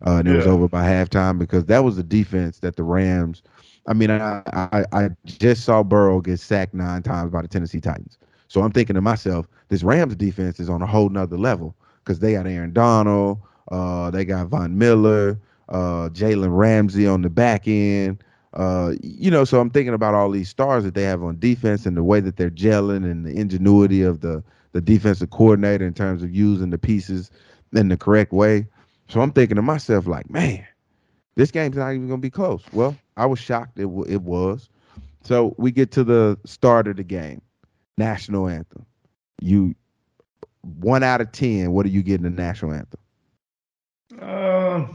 [0.07, 3.43] Uh, and it was over by halftime because that was the defense that the Rams.
[3.87, 7.83] I mean, I, I I just saw Burrow get sacked nine times by the Tennessee
[7.83, 8.17] Titans.
[8.49, 12.19] So I'm thinking to myself, this Rams defense is on a whole nother level because
[12.19, 17.69] they got Aaron Donald, uh, they got Von Miller, uh, Jalen Ramsey on the back
[17.69, 18.25] end.
[18.55, 21.87] Uh, you know, so I'm thinking about all these stars that they have on defense
[21.87, 25.95] and the way that they're gelling and the ingenuity of the the defensive coordinator in
[25.95, 27.31] terms of using the pieces
[27.73, 28.67] in the correct way.
[29.09, 30.65] So I'm thinking to myself, like, man,
[31.35, 32.63] this game's not even gonna be close.
[32.73, 34.69] Well, I was shocked it w- it was.
[35.23, 37.43] So we get to the start of the game,
[37.99, 38.87] national anthem.
[39.41, 39.75] You
[40.63, 41.73] one out of ten.
[41.73, 43.01] What do you get in the national anthem?
[44.21, 44.87] Uh,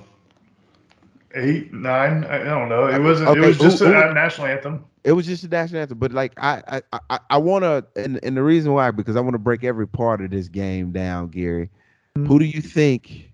[1.36, 2.24] eight, nine.
[2.26, 2.88] I don't know.
[2.88, 3.30] It wasn't.
[3.30, 4.86] Okay, It was just who- a who- national anthem.
[5.04, 8.20] It was just a national anthem, but like I I I, I want to, and,
[8.24, 11.28] and the reason why because I want to break every part of this game down,
[11.28, 11.70] Gary.
[12.18, 12.26] Mm-hmm.
[12.28, 13.32] Who do you think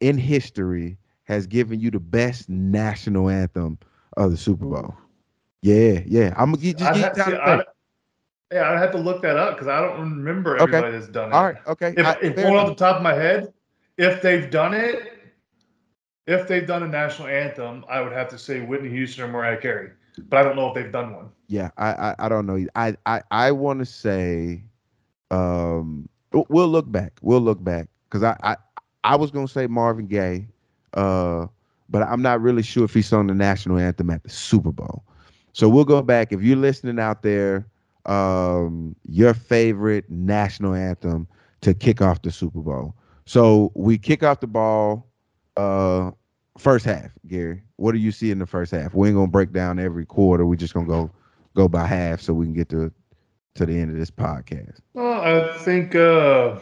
[0.00, 3.78] in history has given you the best national anthem
[4.16, 4.94] of the Super Bowl?
[5.62, 6.34] Yeah, yeah.
[6.36, 7.40] I'm gonna get just get have, to think.
[7.40, 7.64] I'd,
[8.52, 10.64] yeah, I'd have to look that up because I don't remember Okay.
[10.76, 11.34] everybody that's done it.
[11.34, 11.94] All right, okay.
[11.96, 13.52] If, I- if going off the top of my head,
[13.96, 15.12] if they've done it,
[16.26, 19.58] if they've done a national anthem, I would have to say Whitney Houston or Mariah
[19.60, 19.90] Carey.
[20.28, 21.30] But I don't know if they've done one.
[21.48, 22.64] Yeah, I I, I don't know.
[22.74, 24.62] I I I want to say,
[25.30, 27.14] um, we'll look back.
[27.22, 28.56] We'll look back because I I
[29.04, 30.48] I was gonna say Marvin Gaye,
[30.94, 31.46] uh,
[31.88, 35.02] but I'm not really sure if he sung the national anthem at the Super Bowl.
[35.52, 36.32] So we'll go back.
[36.32, 37.66] If you're listening out there,
[38.06, 41.26] um, your favorite national anthem
[41.62, 42.94] to kick off the Super Bowl.
[43.24, 45.06] So we kick off the ball,
[45.56, 46.10] uh,
[46.58, 47.10] first half.
[47.26, 48.94] Gary, what do you see in the first half?
[48.94, 50.46] We ain't gonna break down every quarter.
[50.46, 51.10] We're just gonna go
[51.54, 52.92] go by half so we can get to
[53.54, 54.80] to the end of this podcast.
[54.94, 56.58] Well, I think uh,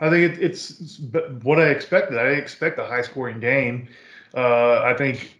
[0.00, 1.00] I think it, it's, it's
[1.42, 2.18] what I expected.
[2.18, 3.88] I didn't expect a high scoring game.
[4.34, 5.36] Uh, I think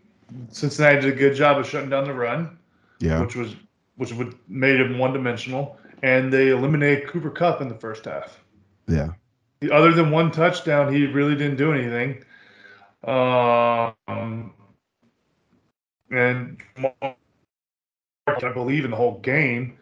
[0.49, 2.59] Cincinnati did a good job of shutting down the run,
[2.99, 3.55] Yeah, which was
[3.97, 8.43] which would made him one dimensional, and they eliminated Cooper Kupp in the first half.
[8.89, 9.11] yeah,
[9.71, 12.25] Other than one touchdown, he really didn't do anything.
[13.05, 14.53] Um,
[16.11, 16.59] and
[16.99, 19.77] I believe in the whole game.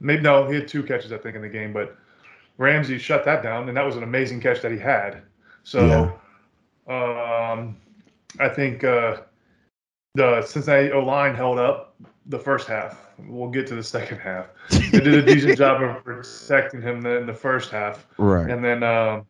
[0.00, 1.96] Maybe no, he had two catches I think in the game, but
[2.58, 5.22] Ramsey shut that down, and that was an amazing catch that he had.
[5.64, 6.18] So,
[6.88, 7.76] um,
[8.40, 9.18] I think uh,
[10.14, 11.94] the Cincinnati O line held up
[12.26, 13.06] the first half.
[13.18, 14.46] We'll get to the second half.
[14.70, 18.06] They did a decent job of protecting him in the first half.
[18.18, 18.50] right.
[18.50, 19.26] And then, um,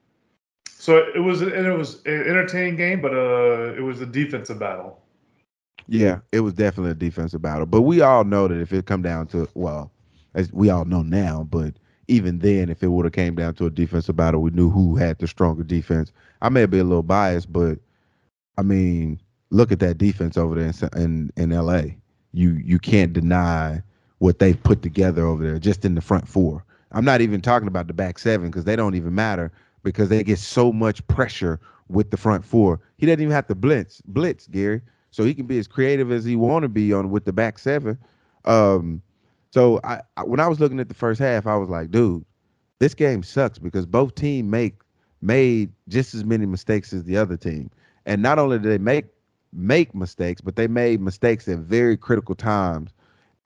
[0.83, 4.59] so it was, and it was an entertaining game, but uh, it was a defensive
[4.59, 5.01] battle.
[5.87, 7.66] Yeah, it was definitely a defensive battle.
[7.66, 9.92] But we all know that if it come down to well,
[10.35, 11.75] as we all know now, but
[12.09, 14.97] even then, if it would have came down to a defensive battle, we knew who
[14.97, 16.11] had the stronger defense.
[16.40, 17.79] I may be a little biased, but
[18.59, 21.95] I mean, look at that defense over there in in, in LA.
[22.33, 23.85] You you can't deny
[24.18, 26.64] what they've put together over there just in the front four.
[26.90, 30.23] I'm not even talking about the back seven because they don't even matter because they
[30.23, 32.81] get so much pressure with the front four.
[32.99, 34.81] He doesn't even have to blitz blitz, Gary
[35.12, 37.59] so he can be as creative as he want to be on with the back
[37.59, 37.97] seven.
[38.45, 39.01] Um,
[39.53, 42.25] so I, I when I was looking at the first half, I was like, dude,
[42.81, 44.75] this game sucks because both team make
[45.21, 47.71] made just as many mistakes as the other team,
[48.07, 49.05] and not only did they make
[49.53, 52.90] make mistakes, but they made mistakes at very critical times,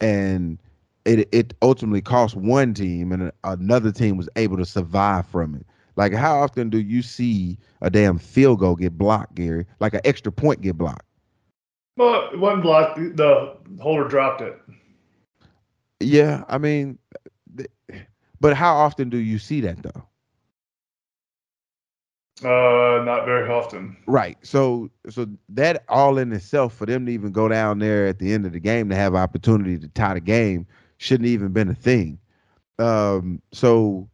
[0.01, 0.59] and
[1.05, 5.66] it it ultimately cost one team, and another team was able to survive from it.
[5.97, 9.67] Like, how often do you see a damn field goal get blocked, Gary?
[9.81, 11.07] Like an extra point get blocked?
[11.97, 12.99] Well, it wasn't blocked.
[13.17, 14.61] The holder dropped it.
[16.01, 16.99] Yeah, I mean,
[18.41, 20.07] but how often do you see that though?
[22.45, 23.97] Uh, not very often.
[24.07, 24.37] Right.
[24.43, 28.35] So, so that all in itself for them to even go down there at the
[28.35, 30.67] end of the game to have opportunity to tie the game
[30.99, 32.19] shouldn't even been a thing.
[32.79, 34.07] Um, so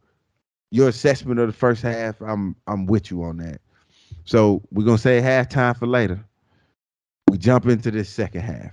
[0.73, 3.61] your assessment of the first half, I'm I'm with you on that.
[4.25, 6.19] So we're gonna say halftime for later.
[7.29, 8.71] We jump into this second half.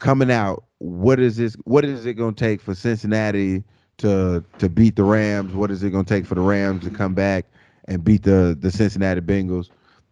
[0.00, 1.56] Coming out, what is this?
[1.64, 3.64] What is it gonna take for Cincinnati
[3.98, 5.54] to to beat the Rams?
[5.54, 7.46] What is it gonna take for the Rams to come back
[7.88, 9.70] and beat the the Cincinnati Bengals?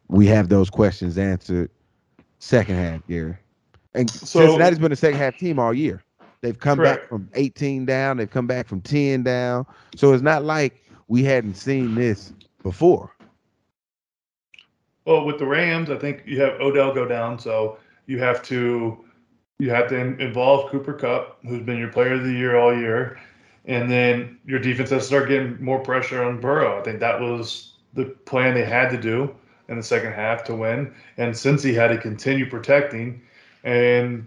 [0.09, 1.71] We have those questions answered.
[2.39, 3.37] Second half, Gary.
[3.95, 6.03] And So- Cincinnati's been a second half team all year.
[6.41, 8.17] They've come back from 18 down.
[8.17, 9.65] They've come back from 10 down.
[9.95, 10.82] So it's not like
[11.13, 13.15] we hadn't seen this before.
[15.05, 19.05] Well, with the Rams, I think you have Odell go down, so you have to
[19.59, 23.21] you have to involve Cooper Kupp, who's been your player of the year all year,
[23.67, 26.81] and then your defense has to start getting more pressure on Burrow.
[26.81, 29.35] I think that was the plan they had to do
[29.69, 33.21] in the second half to win, and since he had to continue protecting,
[33.65, 34.27] and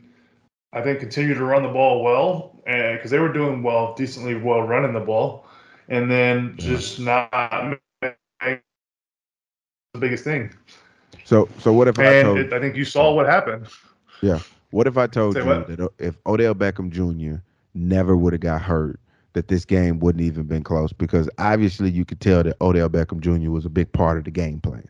[0.72, 4.62] I think continue to run the ball well, because they were doing well, decently well
[4.62, 5.45] running the ball,
[5.90, 7.32] and then just not
[9.92, 10.52] the biggest thing.
[11.24, 13.68] So so what if I And told it, I think you saw what happened.
[14.22, 14.42] Yeah.
[14.72, 15.66] What if I told Say you what?
[15.66, 17.42] that if Odell Beckham Jr.
[17.74, 19.00] never would have got hurt,
[19.34, 23.20] that this game wouldn't even been close because obviously you could tell that Odell Beckham
[23.22, 23.52] Jr.
[23.52, 24.88] was a big part of the game plan.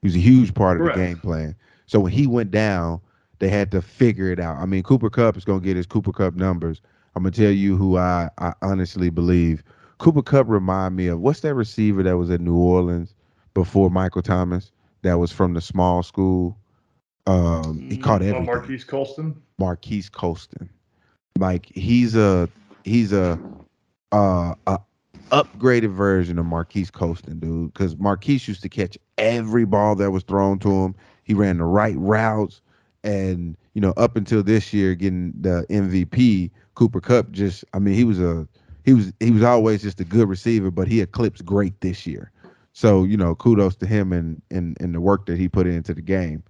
[0.00, 0.96] He was a huge part of Correct.
[0.96, 1.56] the game plan.
[1.86, 3.00] So when he went down,
[3.38, 4.56] they had to figure it out.
[4.58, 6.80] I mean, Cooper Kupp is gonna get his Cooper Kupp numbers.
[7.14, 9.62] I'm gonna tell you who I, I honestly believe.
[9.98, 13.14] Cooper Kupp remind me of what's that receiver that was at New Orleans
[13.54, 14.70] before Michael Thomas
[15.02, 16.56] that was from the small school.
[17.26, 18.46] Um, he caught Oh, everything.
[18.46, 19.40] Marquise Colston.
[19.58, 20.68] Marquise Colston.
[21.38, 22.48] Like he's a
[22.84, 23.38] he's a
[24.12, 24.78] uh a
[25.30, 27.72] upgraded version of Marquise Colston, dude.
[27.72, 30.94] Because Marquise used to catch every ball that was thrown to him.
[31.24, 32.62] He ran the right routes,
[33.04, 37.94] and you know, up until this year, getting the MVP, Cooper Kupp just I mean,
[37.94, 38.48] he was a
[38.88, 42.32] he was he was always just a good receiver, but he eclipsed great this year.
[42.72, 45.92] So you know, kudos to him and and and the work that he put into
[45.92, 46.42] the game.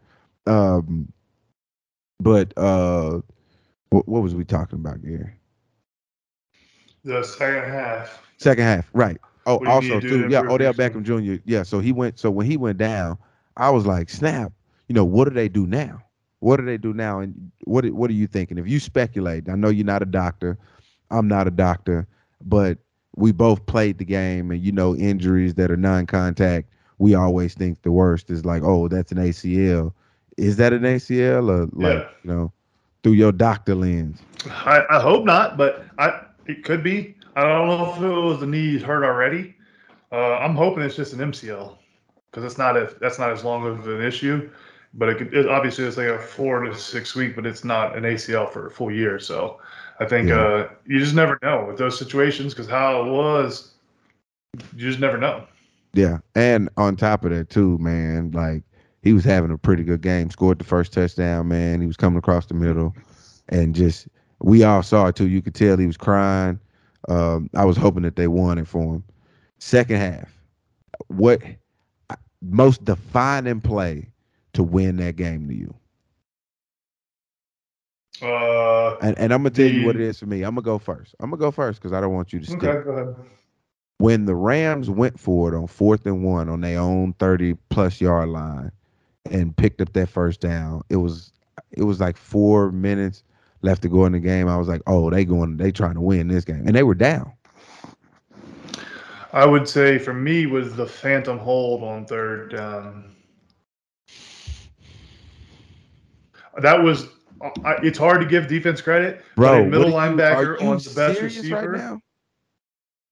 [0.46, 1.12] Um,
[2.20, 3.22] but uh,
[3.90, 5.36] what, what was we talking about here?
[7.02, 8.22] The second half.
[8.36, 9.18] Second half, right?
[9.46, 11.42] Oh, also to too, to yeah, Odell Beckham Jr.
[11.44, 12.20] Yeah, so he went.
[12.20, 13.18] So when he went down,
[13.56, 14.52] I was like, snap.
[14.86, 16.04] You know, what do they do now?
[16.38, 17.18] What do they do now?
[17.18, 18.58] And what what are you thinking?
[18.58, 20.56] If you speculate, I know you're not a doctor.
[21.10, 22.06] I'm not a doctor,
[22.44, 22.78] but
[23.16, 27.82] we both played the game, and you know, injuries that are non-contact, we always think
[27.82, 29.92] the worst is like, oh, that's an ACL.
[30.36, 32.08] Is that an ACL or like Yeah.
[32.22, 32.52] you know,
[33.02, 34.20] through your doctor lens?
[34.48, 37.16] I, I hope not, but I it could be.
[37.36, 39.54] I don't know if it was the knee hurt already.
[40.10, 41.76] Uh, I'm hoping it's just an MCL
[42.30, 44.50] because it's not a that's not as long of an issue.
[44.94, 47.96] But it could it, obviously it's like a four to six week, but it's not
[47.96, 49.18] an ACL for a full year.
[49.18, 49.60] So
[50.00, 50.40] I think Yeah.
[50.40, 53.72] uh, you just never know with those situations because how it was,
[54.54, 55.44] you just never know.
[55.94, 58.62] Yeah, and on top of that too, man, like
[59.02, 60.30] he was having a pretty good game.
[60.30, 61.80] Scored the first touchdown, man.
[61.80, 62.94] He was coming across the middle,
[63.48, 64.08] and just
[64.40, 65.28] we all saw it too.
[65.28, 66.60] You could tell he was crying.
[67.08, 69.04] Um, I was hoping that they won it for him.
[69.58, 70.32] Second half,
[71.08, 71.40] what
[72.42, 74.06] most defining play
[74.52, 75.74] to win that game to you?
[78.22, 80.42] Uh, And, and I'm gonna tell you what it is for me.
[80.42, 81.14] I'm gonna go first.
[81.20, 82.62] I'm gonna go first because I don't want you to stick.
[82.64, 83.14] okay, go ahead.
[83.98, 88.00] when the Rams went for it on fourth and one on their own 30 plus
[88.00, 88.70] yard line
[89.30, 91.32] and picked up that first down, it was
[91.72, 93.22] it was like four minutes
[93.62, 94.48] left to go in the game.
[94.48, 96.64] I was like, oh, they going they trying to win this game.
[96.66, 97.32] And they were down.
[99.32, 103.14] I would say for me was the phantom hold on third down.
[106.62, 107.06] That was.
[107.40, 110.92] I, it's hard to give defense credit, Bro, but a middle you- linebacker on the
[110.94, 111.70] best receiver.
[111.72, 112.00] Right now?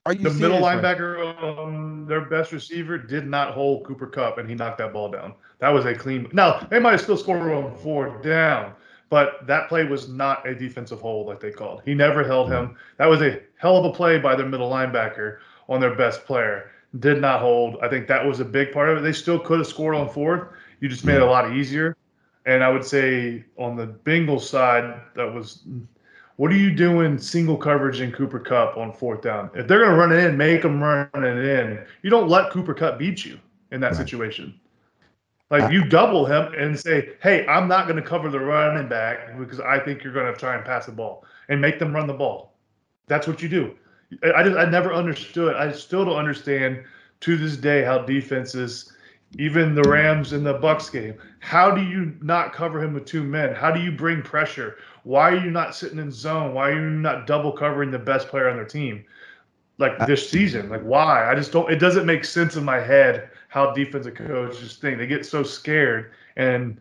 [0.06, 4.38] Are you the middle right- linebacker on their best receiver did not hold Cooper Kupp,
[4.38, 5.34] and he knocked that ball down.
[5.58, 6.28] That was a clean.
[6.32, 8.72] Now they might have still scored on four down,
[9.10, 11.82] but that play was not a defensive hold like they called.
[11.84, 12.76] He never held him.
[12.98, 16.70] That was a hell of a play by their middle linebacker on their best player.
[17.00, 17.78] Did not hold.
[17.82, 19.00] I think that was a big part of it.
[19.00, 20.48] They still could have scored on fourth.
[20.80, 21.96] You just made it a lot easier.
[22.46, 25.64] And I would say on the Bengals side, that was
[26.36, 29.50] what are you doing single coverage in Cooper Kupp on fourth down?
[29.54, 31.80] If they're going to run it in, make them run it in.
[32.02, 33.38] You don't let Cooper Kupp beat you
[33.72, 33.96] in that Right.
[33.96, 34.54] situation.
[35.50, 39.38] Like you double him and say, "Hey, I'm not going to cover the running back
[39.38, 42.06] because I think you're going to try and pass the ball and make them run
[42.06, 42.54] the ball."
[43.06, 43.74] That's what you do.
[44.24, 45.56] I I just I never understood.
[45.56, 46.84] I still don't understand
[47.20, 48.92] to this day how defenses,
[49.38, 53.22] even the Rams in the Bucks game, how do you not cover him with two
[53.22, 53.54] men?
[53.54, 54.76] How do you bring pressure?
[55.02, 56.54] Why are you not sitting in zone?
[56.54, 59.04] Why are you not double covering the best player on their team?
[59.78, 61.30] Like this season, like why?
[61.30, 61.70] I just don't.
[61.70, 64.96] It doesn't make sense in my head how defensive coaches think.
[64.96, 66.80] They get so scared and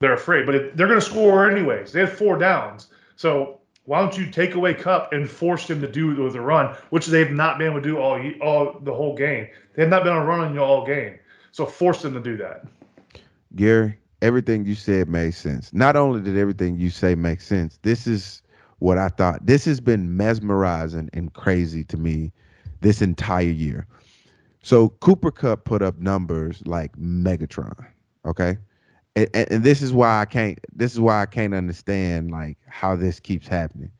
[0.00, 1.90] they're afraid, but they're going to score anyways.
[1.90, 5.90] They had four downs, so why don't you take away Kupp and force them to
[5.90, 9.16] do with a run, which they've not been able to do all all the whole
[9.16, 9.48] game.
[9.74, 11.18] They have not been able to run on all game,
[11.52, 12.64] so force them to do that.
[13.56, 15.72] Gary, everything you said made sense.
[15.72, 18.42] Not only did everything you say make sense, this is
[18.78, 19.44] what I thought.
[19.46, 22.32] This has been mesmerizing and crazy to me
[22.80, 23.86] this entire year.
[24.62, 27.86] So Cooper Kupp put up numbers like Megatron,
[28.26, 28.58] okay?
[29.16, 32.94] And, and, this is why I can't this is why I can't understand like how
[32.94, 33.90] this keeps happening.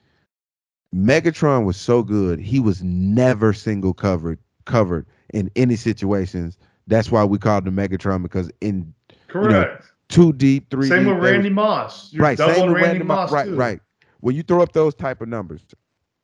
[0.94, 6.56] Megatron was so good, he was never single covered covered in any situations.
[6.88, 8.92] That's why we called him Megatron because in
[9.28, 9.84] Correct.
[10.08, 12.12] two deep, three Same with Randy Moss.
[12.12, 13.54] You're right, same with Randy Randy Moss, Moss right, too.
[13.54, 13.80] right.
[14.20, 15.60] when you throw up those type of numbers,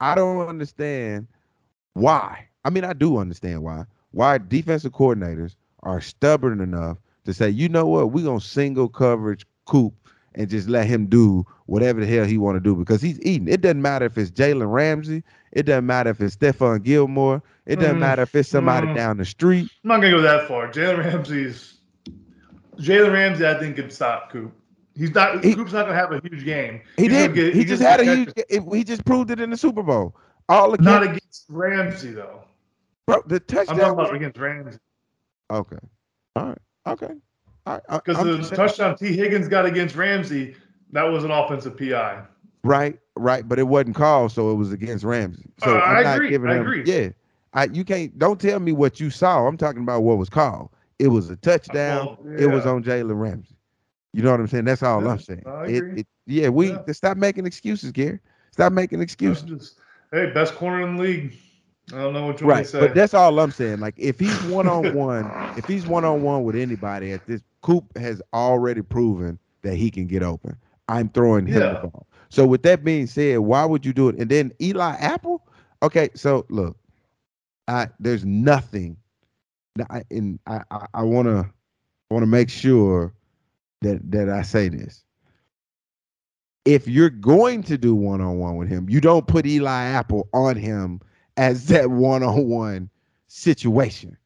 [0.00, 1.28] I don't understand
[1.92, 2.48] why.
[2.64, 3.84] I mean, I do understand why.
[4.10, 9.46] Why defensive coordinators are stubborn enough to say, you know what, we're gonna single coverage
[9.66, 9.94] Coop
[10.34, 13.48] and just let him do whatever the hell he want to do because he's eating.
[13.48, 15.22] It doesn't matter if it's Jalen Ramsey.
[15.52, 17.42] It doesn't matter if it's Stephon Gilmore.
[17.66, 18.94] It doesn't Mm, matter if it's somebody mm.
[18.96, 19.70] down the street.
[19.84, 20.68] I'm not gonna go that far.
[20.70, 21.74] Jalen Ramsey's
[22.76, 24.52] Jalen Ramsey, I think, can stop Coop.
[24.96, 25.42] He's not.
[25.44, 26.80] He- Coop's not gonna have a huge game.
[26.96, 27.34] He He's gonna did.
[27.34, 28.34] get- he he's just had a huge.
[28.34, 28.64] catches.
[28.72, 30.14] He just proved it in the Super Bowl.
[30.48, 32.42] All the Not against Ramsey though.
[33.06, 33.76] bro, the touchdown.
[33.76, 34.78] I'm talking about was- against Ramsey
[35.50, 35.76] Okay.
[36.36, 36.58] All right.
[36.86, 37.14] Okay.
[37.66, 37.82] All right.
[38.04, 40.56] Because I'm the just saying- touchdown Tee Higgins got against Ramsey,
[40.94, 42.22] that was an offensive PI.
[42.64, 45.50] Right, right, but it wasn't called, so it was against Ramsey.
[45.58, 46.82] So Uh, I'm I not agree, giving I agree.
[46.86, 47.10] Yeah,
[47.52, 48.18] I you can't.
[48.18, 49.46] Don't tell me what you saw.
[49.46, 50.70] I'm talking about what was called.
[50.98, 52.16] It was a touchdown.
[52.22, 53.56] Well, It was on Jalen Ramsey.
[54.14, 54.64] You know what I'm saying?
[54.64, 55.42] That's all Yeah, I'm saying.
[55.44, 56.00] I It, agree.
[56.00, 56.92] it, yeah, we Yeah.
[56.92, 58.20] stop making excuses, Gary.
[58.52, 59.42] Stop making excuses.
[59.42, 59.78] Just-
[60.12, 61.32] hey, best corner in the league.
[61.92, 62.80] I don't know what you want Right, to say.
[62.80, 63.80] but that's all I'm saying.
[63.80, 67.42] Like if he's one on one, if he's one on one with anybody at this,
[67.60, 70.56] Coop has already proven that he can get open.
[70.88, 71.70] I'm throwing him Yeah.
[71.70, 72.06] the ball.
[72.30, 74.16] So with that being said, why would you do it?
[74.18, 75.46] And then Eli Apple.
[75.82, 76.76] Okay, so look,
[77.68, 78.96] I there's nothing.
[79.76, 81.48] that I, and I I, I want to
[82.10, 83.14] want to make sure
[83.82, 85.04] that that I say this.
[86.64, 90.28] If you're going to do one on one with him, you don't put Eli Apple
[90.32, 91.00] on him
[91.36, 92.90] as that one on one
[93.26, 94.16] situation.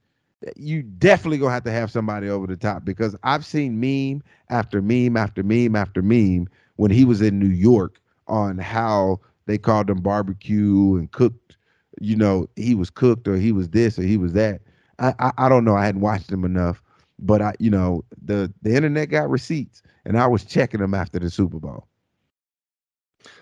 [0.57, 4.81] You definitely gonna have to have somebody over the top because I've seen meme after
[4.81, 9.91] meme after meme after meme when he was in New York on how they called
[9.91, 11.57] him barbecue and cooked.
[12.01, 14.61] You know, he was cooked or he was this or he was that.
[14.99, 15.75] I I, I don't know.
[15.77, 16.83] I hadn't watched him enough,
[17.19, 21.19] but I you know the the internet got receipts and I was checking them after
[21.19, 21.89] the Super Bowl.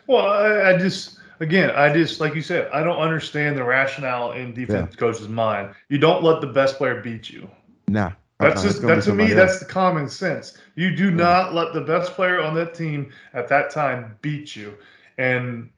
[0.07, 4.33] Well, I, I just again, I just like you said, I don't understand the rationale
[4.33, 5.75] in defense coach's mind.
[5.89, 7.49] You don't let the best player beat you.
[7.89, 9.01] Nah, That's just that to me.
[9.03, 10.59] somebody That's the common sense.
[10.75, 14.75] You do not let the best player on that team at that time beat you.
[15.19, 15.71] And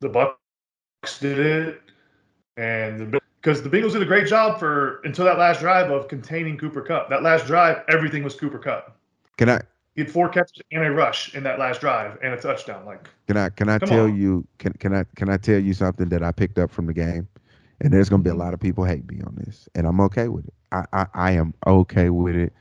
[0.00, 1.82] the Bucks did it,
[2.56, 6.08] and the because the Bengals did a great job for until that last drive of
[6.08, 7.08] containing Cooper Kupp.
[7.08, 8.96] That last drive, everything was Cooper Kupp.
[9.38, 9.60] Can I
[10.00, 12.86] He had four catches and a rush in that last drive and a touchdown.
[12.86, 14.16] Like Can I can I tell on.
[14.18, 16.94] you can can I can I tell you something that I picked up from the
[16.94, 17.28] game?
[17.82, 18.40] And there's gonna be a mm-hmm.
[18.40, 20.54] lot of people hate me on this, and I'm okay with it.
[20.72, 22.54] I I, I am okay with it.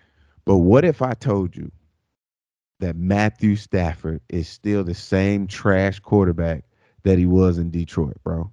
[0.44, 1.72] But what if I told you
[2.82, 6.66] that Matthew Stafford is still the same trash quarterback
[7.04, 8.52] that he was in Detroit, bro?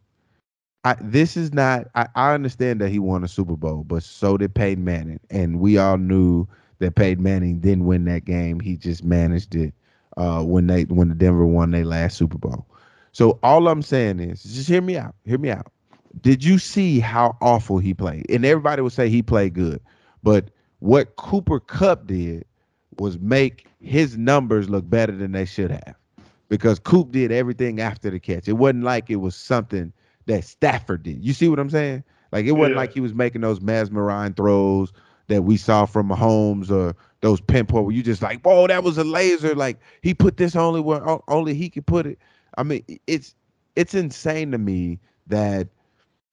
[0.85, 1.89] I, this is not.
[1.97, 5.59] I, I understand that he won a Super Bowl, but so did Peyton Manning, and
[5.59, 6.47] we all knew
[6.79, 8.61] that Peyton Manning didn't win that game.
[8.61, 9.75] He just managed it
[10.17, 12.67] uh, when they when the Denver won their last Super Bowl.
[13.13, 15.15] So all I'm saying is, just hear me out.
[15.25, 15.73] Hear me out.
[16.21, 18.27] Did you see how awful he played?
[18.31, 19.81] And everybody would say he played good,
[20.23, 20.51] but
[20.81, 22.45] what Cooper Kupp did
[22.99, 25.95] was make his numbers look better than they should have,
[26.49, 28.49] because Coop did everything after the catch.
[28.49, 29.93] It wasn't like it was something
[30.27, 31.25] that Stafford did.
[31.25, 32.03] You see what I'm saying?
[32.33, 32.77] Like it wasn't Yeah.
[32.77, 34.93] like he was making those mesmerizing throws
[35.29, 38.99] that we saw from Mahomes or those pinpoint where you just like, whoa, that was
[38.99, 39.55] a laser.
[39.55, 42.19] Like he put this only where only he could put it.
[42.57, 43.35] I mean, it's
[43.75, 45.69] it's insane to me that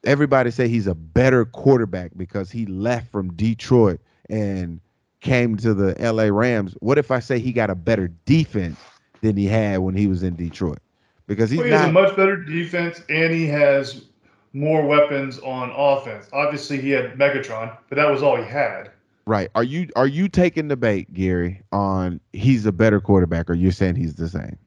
[0.06, 4.80] everybody say he's a better quarterback because he left from Detroit and
[5.22, 6.76] came to the LA Rams.
[6.80, 8.80] What if I say he got a better defense
[9.22, 10.80] than he had when he was in Detroit?
[11.28, 14.06] Because he's Well, he has a much better defense and he has
[14.54, 16.28] more weapons on offense.
[16.32, 18.92] Obviously, he had Megatron, but that was all he had.
[19.26, 19.50] right.
[19.56, 23.72] Are you are you taking the bait, Gary, on he's a better quarterback or you're
[23.72, 24.58] saying he's the same?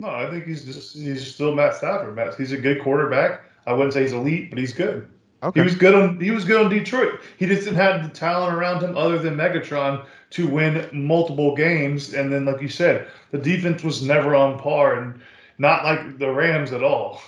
[0.00, 2.16] No, I think he's just he's still Matt Stafford.
[2.16, 3.42] Matt, he's a good quarterback.
[3.66, 5.08] I wouldn't say he's elite, but he's good.
[5.44, 5.60] Okay.
[5.60, 7.20] He was good on he was good on Detroit.
[7.36, 12.14] He just didn't have the talent around him other than Megatron to win multiple games.
[12.14, 15.20] And then, like you said, the defense was never on par and
[15.58, 17.20] not like the Rams at all.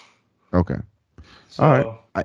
[0.52, 0.76] okay.
[1.54, 1.86] So, All right.
[2.16, 2.24] I,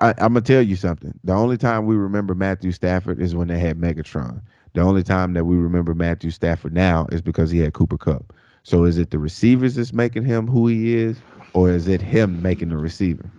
[0.00, 1.12] I, I'm gonna tell you something.
[1.22, 4.40] The only time we remember Matthew Stafford is when they had Megatron.
[4.72, 8.32] The only time that we remember Matthew Stafford now is because he had Cooper Kupp.
[8.62, 11.22] So is it the receivers that's making him who he is,
[11.52, 13.30] or is it him making the receiver?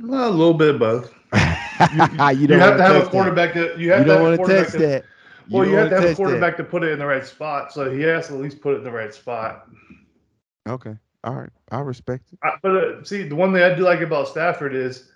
[0.00, 1.12] Well, a little bit of both.
[1.92, 2.08] you,
[2.38, 4.32] You, don't have to have a quarterback that you have You to don't have want
[4.32, 5.04] to quarterback touch that,
[5.50, 6.16] well, you have to have a touch that.
[6.16, 7.70] quarterback to put it in the right spot.
[7.70, 9.68] So he has to at least put it in the right spot.
[10.66, 10.96] Okay.
[11.24, 11.50] All right.
[11.70, 12.38] I respect it.
[12.42, 15.10] I, but uh, see, the one thing I do like about Stafford is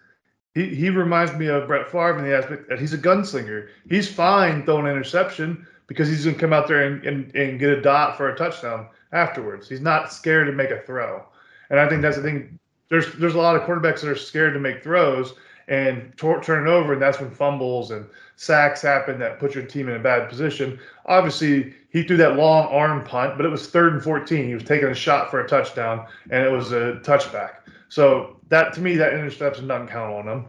[0.55, 3.69] he, he reminds me of Brett Favre in the aspect that he's a gunslinger.
[3.89, 7.59] He's fine throwing an interception because he's going to come out there and, and, and
[7.59, 8.89] get a dot for a touchdown.
[9.15, 9.69] afterwards.
[9.69, 11.25] He's not scared to make a throw,
[11.71, 12.59] and I think that's the thing.
[12.91, 15.35] There's there's a lot of quarterbacks that are scared to make throws
[15.69, 18.07] and t- turn it over, and that's when fumbles and
[18.37, 20.79] sacks happen that put your team in a bad position.
[21.07, 24.47] Obviously, he threw that long arm punt, but it was third and 14.
[24.47, 27.57] He was taking a shot for a touchdown, and it was a touchback.
[27.89, 30.47] So that to me, that interception doesn't count on him.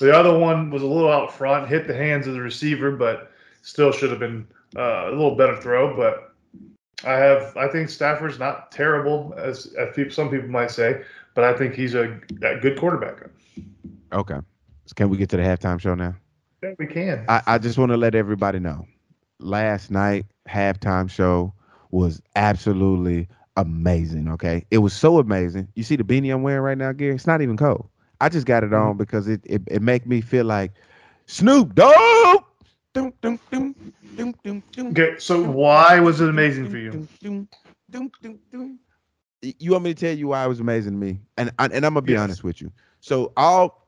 [0.00, 3.30] The other one was a little out front, hit the hands of the receiver, but
[3.62, 4.46] still should have been
[4.76, 5.94] uh, a little better throw.
[5.96, 6.34] But
[7.04, 11.02] I have, I think Stafford's not terrible as, as people, some people might say,
[11.34, 13.28] but I think he's a, a good quarterback.
[14.12, 14.38] Okay.
[14.92, 16.14] Can we get to the halftime show now?
[16.62, 17.24] Yeah, we can.
[17.28, 18.86] I, I just want to let everybody know.
[19.38, 21.54] Last night halftime show
[21.90, 24.28] was absolutely amazing.
[24.28, 25.68] Okay, it was so amazing.
[25.74, 27.14] You see the beanie I'm wearing right now, Gary?
[27.14, 27.88] It's not even cold.
[28.20, 28.98] I just got it on mm-hmm.
[28.98, 30.72] because it it, it make me feel like
[31.26, 32.44] Snoop Dogg.
[32.92, 33.74] Dum, dum, dum,
[34.16, 37.06] dum, dum, dum, Okay, so why was it amazing for you?
[39.42, 41.20] You want me to tell you why it was amazing to me?
[41.38, 42.20] And and I'm gonna be Yes.
[42.20, 42.70] honest with you.
[43.00, 43.79] So all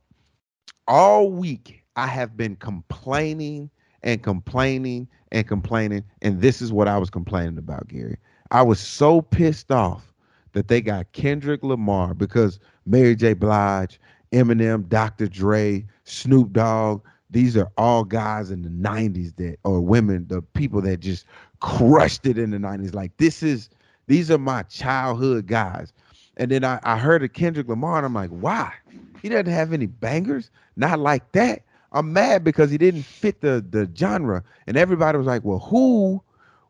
[0.93, 3.71] all week I have been complaining
[4.03, 8.19] and complaining and complaining, and this is what I was complaining about, Gary.
[8.51, 10.13] I was so pissed off
[10.53, 13.33] that they got Kendrick Lamar because Mary J.
[13.33, 13.99] Blige,
[14.33, 15.29] Eminem, Dr.
[15.29, 20.83] Dre, Snoop Dogg, these are all guys in the 90s that or women, the people
[20.83, 21.25] that just
[21.61, 22.95] crushed it in the 90s.
[22.95, 23.71] Like this is
[24.09, 25.95] these are my childhood guys.
[26.37, 28.75] And then I, I heard of Kendrick Lamar, and I'm like, why?
[29.23, 31.63] He doesn't have any bangers, not like that.
[31.93, 34.45] I'm mad because he didn't fit the the genre.
[34.67, 36.23] And everybody was like, well, who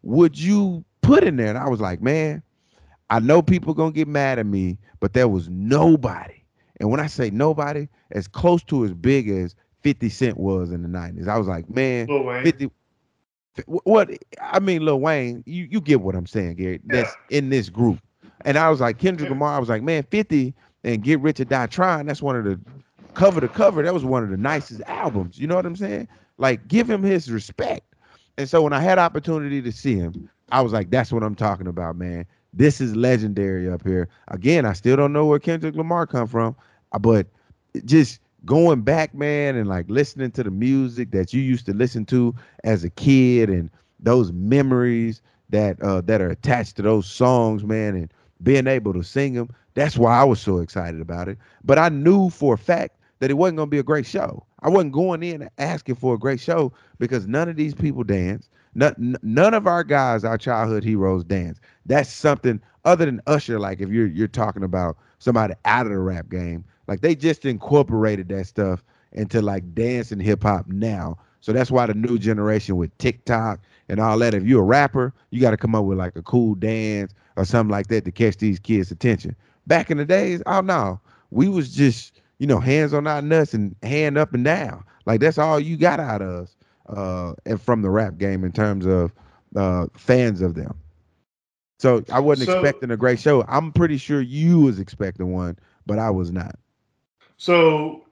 [0.03, 1.49] would you put in there?
[1.49, 2.43] And I was like, man,
[3.11, 6.43] I know people gonna get mad at me, but there was nobody.
[6.81, 10.83] And when I say nobody, as close to as big as 50 Cent was in
[10.83, 12.43] the 90s, I was like, man, Lil Wayne.
[12.43, 12.71] 50
[13.67, 16.81] what I mean, Lil Wayne, you, you get what I'm saying, Gary.
[16.85, 18.01] That's in this group.
[18.45, 19.31] And I was like, Kendrick Yeah.
[19.31, 20.55] Lamar, I was like, man, 50
[20.85, 22.59] and Get Rich or Die Trying, that's one of the
[23.15, 23.83] cover to cover.
[23.83, 25.39] That was one of the nicest albums.
[25.39, 26.09] You know what I'm saying?
[26.39, 27.95] Like, give him his respect.
[28.39, 31.35] And so when I had opportunity to see him, I was like, that's what I'm
[31.35, 32.27] talking about, man.
[32.53, 34.09] This is legendary up here.
[34.29, 36.55] Again, I still don't know where Kendrick Lamar come from,
[36.93, 37.27] uh, but
[37.85, 42.05] just going back, man, and like listening to the music that you used to listen
[42.07, 43.71] to as a kid and
[44.01, 48.13] those memories that uh that are attached to those songs, man, and
[48.43, 49.49] being able to sing them.
[49.75, 51.39] That's why I was so excited about it.
[51.65, 54.45] But I knew for a fact that it wasn't gonna be a great show.
[54.61, 58.49] I wasn't going in asking for a great show because none of these people dance.
[58.75, 61.61] None, none of our guys, our childhood heroes, dance.
[61.85, 63.59] That's something other than Usher.
[63.59, 67.45] Like if you're you're talking about somebody out of the rap game, like they just
[67.45, 71.19] incorporated that stuff into like dance and hip hop now.
[71.41, 74.33] So that's why the new generation with TikTok and all that.
[74.33, 77.45] If you're a rapper, you got to come up with like a cool dance or
[77.45, 79.35] something like that to catch these kids' attention.
[79.67, 81.01] Back in the days, oh no,
[81.31, 84.85] we was just you know hands on our nuts and hand up and down.
[85.07, 86.57] Like that's all you got out of us
[86.89, 89.13] uh, and from the rap game in terms of
[89.57, 90.79] uh, fans of them.
[91.79, 93.45] So I wasn't So- expecting a great show.
[93.49, 96.57] I'm pretty sure you was expecting one, but I was not.
[97.37, 98.05] So,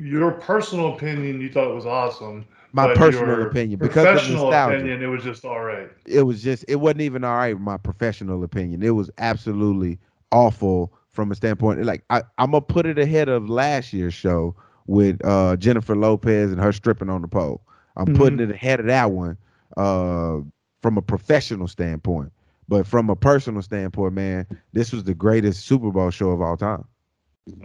[0.00, 2.46] your personal opinion, you thought it was awesome.
[2.72, 4.76] My personal opinion, because of nostalgia.
[4.76, 5.90] opinion, it was just all right.
[6.06, 9.98] it was just it wasn't even all right my professional opinion it was absolutely
[10.32, 14.54] awful from a standpoint like I, i'm gonna put it ahead of last year's show
[14.86, 17.62] with uh jennifer lopez and her stripping on the pole
[17.96, 19.38] i'm putting it ahead of that one
[19.76, 20.38] uh
[20.82, 22.32] from a professional standpoint
[22.68, 26.56] but from a personal standpoint man this was the greatest super bowl show of all
[26.56, 26.86] time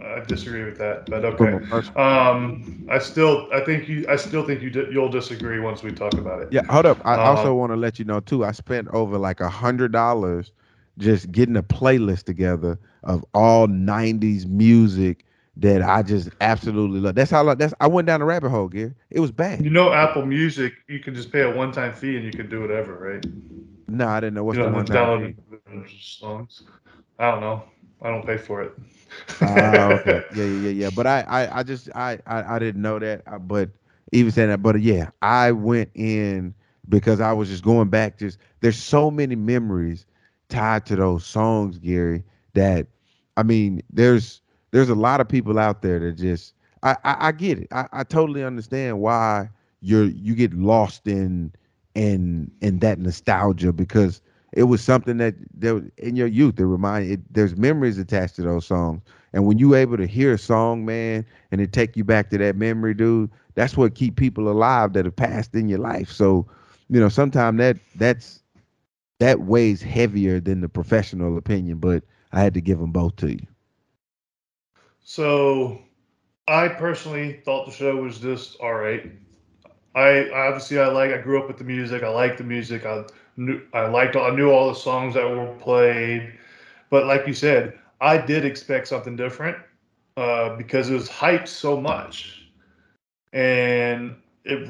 [0.02, 1.60] I disagree with that, but okay.
[1.96, 5.92] Um, I still, I think you, I still think you, di- you'll disagree once we
[5.92, 6.48] talk about it.
[6.50, 7.02] Yeah, hold up.
[7.04, 8.44] I Uh, also want to let you know too.
[8.44, 10.52] I spent over like a hundred dollars
[10.98, 15.24] just getting a playlist together of all '90s music
[15.56, 17.14] that I just absolutely love.
[17.14, 17.48] That's how.
[17.48, 18.94] I, that's I went down the rabbit hole, Gear.
[19.10, 19.66] It was bad.
[19.66, 22.60] You know, Apple Music, you can just pay a one-time fee and you can do
[22.60, 23.24] whatever, right?
[23.88, 25.14] No, I didn't know what's you the one time.
[25.98, 26.62] songs.
[27.18, 27.64] I don't know.
[28.02, 28.72] I don't pay for it.
[29.40, 30.22] Ah, okay.
[30.30, 30.90] Yeah, yeah, yeah, yeah.
[30.90, 33.22] But I, I, I just, I, I, I didn't know that.
[33.26, 33.70] uh, But
[34.12, 36.54] even saying that, but yeah, I went in
[36.88, 38.18] because I was just going back.
[38.18, 40.06] Just there's so many memories
[40.48, 42.24] tied to those songs, Gary.
[42.54, 42.86] That
[43.36, 44.40] I mean, there's
[44.70, 47.68] there's a lot of people out there that just I, I, I get it.
[47.72, 51.52] I, I totally understand why you're you get lost in
[51.94, 54.20] in in that nostalgia because
[54.52, 58.42] it was something that there in your youth that remind it there's memories attached to
[58.42, 62.04] those songs and when you able to hear a song man and it take you
[62.04, 65.78] back to that memory dude that's what keep people alive that have passed in your
[65.80, 66.46] life so
[66.88, 68.43] you know sometimes that that's
[69.24, 71.78] that weighs heavier than the professional opinion.
[71.78, 73.46] But I had to give them both to you.
[75.02, 75.78] So,
[76.46, 79.10] I personally thought the show was just all right.
[79.94, 82.02] I obviously I like I grew up with the music.
[82.02, 82.84] I like the music.
[82.84, 83.04] I
[83.38, 86.38] knew I liked I knew all the songs that were played.
[86.90, 89.56] But like you said, I did expect something different
[90.18, 92.50] uh, because it was hyped so much.
[93.32, 94.68] And if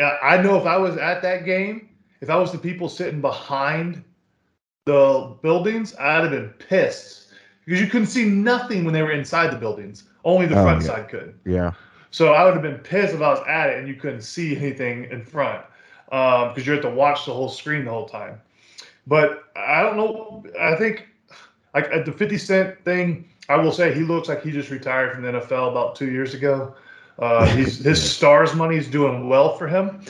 [0.00, 1.89] I know if I was at that game,
[2.20, 4.02] if I was the people sitting behind
[4.86, 7.28] the buildings, I'd have been pissed
[7.64, 10.04] because you couldn't see nothing when they were inside the buildings.
[10.24, 10.86] Only the Oh, front yeah.
[10.88, 11.34] side could.
[11.44, 11.72] Yeah.
[12.10, 14.56] So I would have been pissed if I was at it and you couldn't see
[14.56, 15.64] anything in front
[16.08, 18.40] because you had to watch the whole screen the whole time.
[19.06, 20.44] But I don't know.
[20.60, 21.06] I think
[21.74, 25.12] like at the 50 Cent thing, I will say he looks like he just retired
[25.12, 26.74] from the NFL about two years ago.
[27.18, 30.00] Uh, he's, his stars money is doing well for him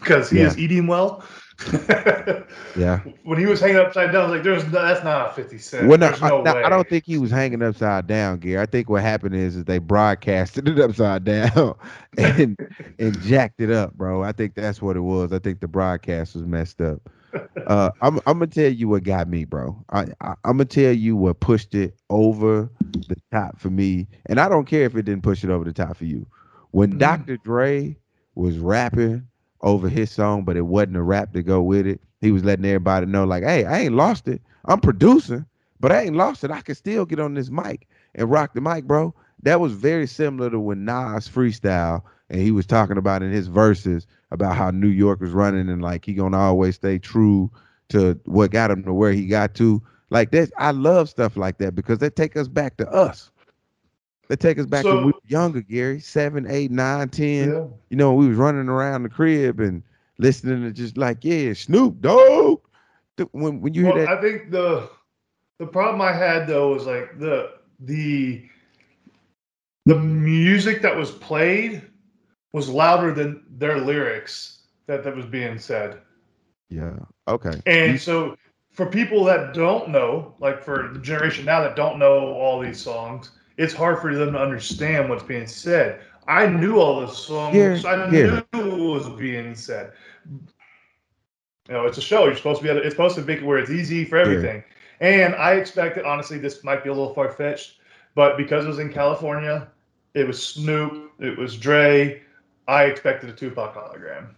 [0.00, 0.46] because he Yeah.
[0.46, 1.24] is eating well.
[2.76, 3.00] Yeah.
[3.24, 5.58] when he was hanging upside down, I was like, "There's no, that's not a 50
[5.58, 5.88] Cent.
[5.88, 8.60] Well, no, I, no way." I don't think he was hanging upside down, Gary.
[8.60, 11.74] I think what happened is, is they broadcasted it upside down
[12.18, 12.56] and
[12.98, 14.22] and jacked it up, bro.
[14.22, 15.32] I think that's what it was.
[15.32, 17.00] I think the broadcast was messed up.
[17.66, 19.84] Uh, I'm I'm gonna tell you what got me, bro.
[19.90, 22.70] I, I I'm gonna tell you what pushed it over
[23.08, 25.72] the top for me, and I don't care if it didn't push it over the
[25.74, 26.26] top for you.
[26.70, 26.98] When Mhm.
[26.98, 27.36] Dr.
[27.36, 27.98] Dre
[28.34, 29.26] was rapping
[29.62, 32.00] over his song, but it wasn't a rap to go with it.
[32.20, 34.42] He was letting everybody know, like, hey, I ain't lost it.
[34.66, 35.46] I'm producing,
[35.80, 36.50] but I ain't lost it.
[36.50, 39.14] I can still get on this mic and rock the mic, bro.
[39.42, 43.46] That was very similar to when Nas freestyle and he was talking about in his
[43.48, 47.50] verses about how New York was running and like he gonna always stay true
[47.88, 49.82] to what got him to where he got to.
[50.10, 53.30] Like that, I love stuff like that because they take us back to us.
[54.28, 57.50] They take us back to So- when we were younger, Gary, seven, eight, nine, ten
[57.50, 57.64] Yeah.
[57.90, 59.82] you know, we was running around the crib and
[60.18, 62.60] listening to just like, yeah, Snoop Dogg.
[63.32, 64.88] When when you hear that, I think the
[65.58, 67.50] the problem I had though was like the
[67.80, 68.44] the
[69.86, 71.82] the music that was played
[72.52, 75.98] was louder than their lyrics that that was being said.
[76.70, 76.94] yeah,
[77.26, 78.36] okay, And so
[78.70, 82.80] for people that don't know, like for the generation now that don't know all these
[82.80, 86.00] songs, it's hard for them to understand what's being said.
[86.26, 87.54] I knew all the songs.
[87.56, 88.42] Yeah, I yeah.
[88.54, 89.92] knew what was being said.
[90.30, 92.24] You know, it's a show.
[92.24, 94.16] You're supposed to be able to, it's supposed to make it where it's easy for
[94.16, 94.64] everything.
[95.00, 97.78] And I expected, honestly, this might be a little far fetched,
[98.14, 99.68] but because it was in California,
[100.14, 102.22] it was Snoop, it was Dre.
[102.66, 104.34] I expected a Tupac hologram.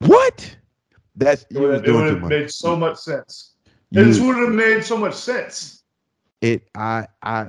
[0.00, 0.56] what?
[1.16, 3.52] That's It would it would have made so much sense.
[3.90, 5.82] You- This would have made so much sense.
[6.40, 7.48] it, I, I,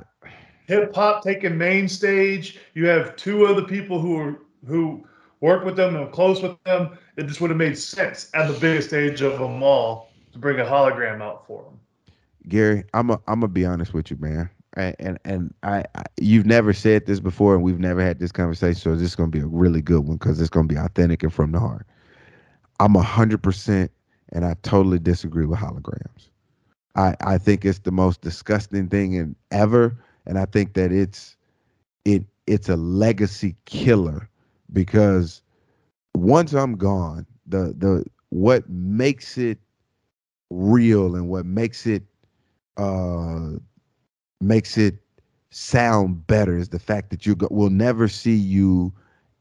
[0.66, 2.58] Hip hop taking main stage.
[2.74, 5.06] You have two other people who are, who
[5.40, 6.98] work with them and close with them.
[7.16, 10.60] It just would have made sense at the biggest stage of them all to bring
[10.60, 11.80] a hologram out for them.
[12.48, 14.50] Gary, I'm a, I'm gonna be honest with you, man.
[14.74, 18.74] And and, I, I, you've never said this before, and we've never had this conversation,
[18.74, 21.32] so this is gonna be a really good one because it's gonna be authentic and
[21.32, 21.86] from the heart.
[22.78, 23.90] I'm hundred percent,
[24.32, 26.28] and I totally disagree with holograms.
[26.94, 29.96] I I think it's the most disgusting thing in ever,
[30.26, 31.36] and I think that it's
[32.04, 34.28] it it's a legacy killer
[34.72, 35.42] because
[36.14, 39.58] once I'm gone, the the what makes it
[40.50, 42.02] real and what makes it
[42.76, 43.52] uh
[44.40, 44.96] makes it
[45.50, 48.92] sound better is the fact that you go, will never see you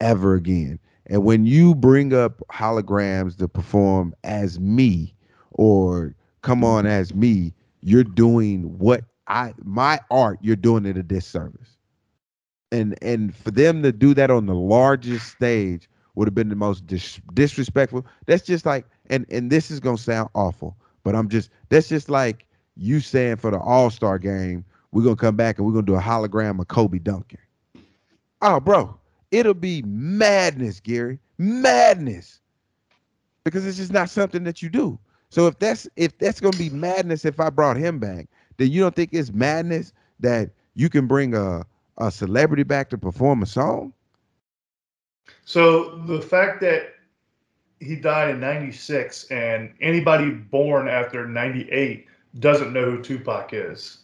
[0.02, 0.80] ever again.
[1.08, 5.14] And when you bring up holograms to perform as me
[5.52, 11.04] or come on as me, you're doing what I my art, you're doing it a
[11.04, 11.78] disservice.
[12.72, 16.56] And and for them to do that on the largest stage would have been the
[16.56, 18.06] most dis- disrespectful.
[18.26, 22.10] That's just like and and this is to sound awful, but I'm just that's just
[22.10, 22.46] like
[22.76, 26.02] you saying for the All-Star game, we're to come back and we're to do a
[26.02, 27.40] hologram of Kobe Duncan.
[28.42, 28.98] Oh, bro,
[29.32, 31.20] it'll be madness, Gary.
[31.38, 32.42] Madness.
[33.44, 35.00] Because it's just not something that you do.
[35.30, 38.28] So if that's if that's to be madness if I brought him back,
[38.58, 41.66] then you don't think it's madness that you can bring a
[41.98, 43.94] a celebrity back to perform a song?
[45.46, 46.94] So the fact that
[47.80, 52.06] he died in 96 and anybody born after 98
[52.40, 54.00] doesn't know who Tupac is.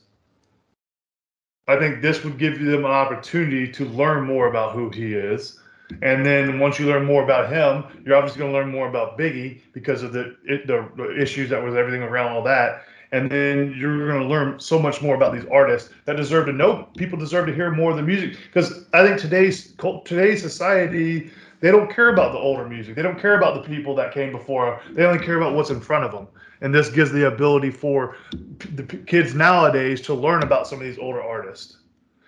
[1.68, 5.60] I think this would give them an opportunity to learn more about who he is.
[6.02, 9.18] And then once you learn more about him, you're obviously going to learn more about
[9.18, 12.86] Biggie because of the, the issues that was everything around all that.
[13.14, 16.54] And then you're going to learn so much more about these artists that deserve to
[16.54, 16.88] know.
[16.96, 19.74] People deserve to hear more of the music because I think today's
[20.06, 22.96] today's society, they don't care about the older music.
[22.96, 24.82] They don't care about the people that came before.
[24.92, 26.28] They only care about what's in front of them.
[26.62, 30.98] And this gives the ability for the kids nowadays to learn about some of these
[30.98, 31.78] older artists.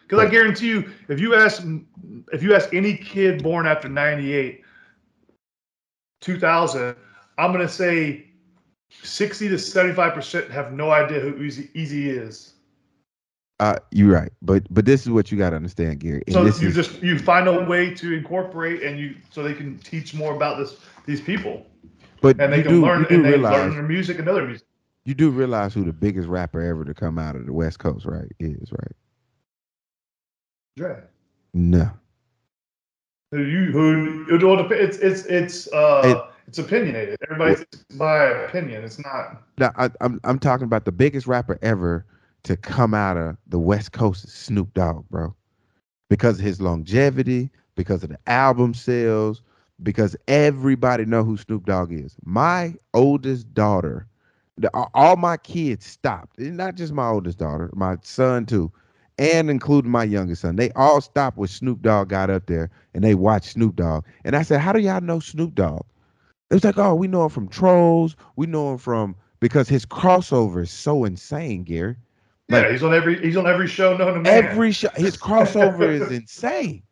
[0.01, 1.63] Because I guarantee you, if you ask
[2.33, 4.61] if you ask any kid born after '98,
[6.21, 6.95] 2000,
[7.37, 8.32] I'm gonna say
[9.01, 12.53] 60 to 75 percent have no idea who Easy, Easy is.
[13.59, 16.23] Uh, you're right, but but this is what you got to understand, Gary.
[16.31, 19.53] so this you is, just you find a way to incorporate and you so they
[19.53, 21.65] can teach more about this these people
[22.19, 24.65] but and they can do, learn and they realize learn their music and other music.
[25.05, 28.05] you do realize who the biggest rapper ever to come out of the West Coast,
[28.05, 28.27] right?
[28.39, 28.91] Is right?
[30.75, 31.03] Dre.
[31.53, 31.91] No,
[33.31, 34.97] Who you who it all depends.
[34.97, 35.25] It's it's
[35.67, 37.17] it's uh It- it's opinionated.
[37.23, 37.65] Everybody's
[37.97, 38.83] by opinion.
[38.83, 39.43] It's not.
[39.57, 42.05] no, I, I'm I'm talking about the biggest rapper ever
[42.43, 45.33] to come out of the West Coast Snoop Dogg, bro,
[46.09, 49.41] because of his longevity, because of the album sales,
[49.81, 52.15] because everybody know who Snoop Dogg is.
[52.25, 54.07] My oldest daughter,
[54.93, 56.39] all my kids stopped.
[56.39, 58.71] Not just my oldest daughter, my son too,
[59.17, 60.57] and including my youngest son.
[60.57, 64.05] They all stopped when Snoop Dogg got up there and they watched Snoop Dogg.
[64.25, 65.85] And I said, "How do y'all know Snoop Dogg?"
[66.53, 68.15] It was like, "Oh, we know him from Trolls.
[68.35, 71.95] We know him from because his crossover is so insane, Gary.
[72.47, 74.45] Like- yeah, he's on every he's on every show known to man.
[74.45, 76.83] Every show, his crossover is insane.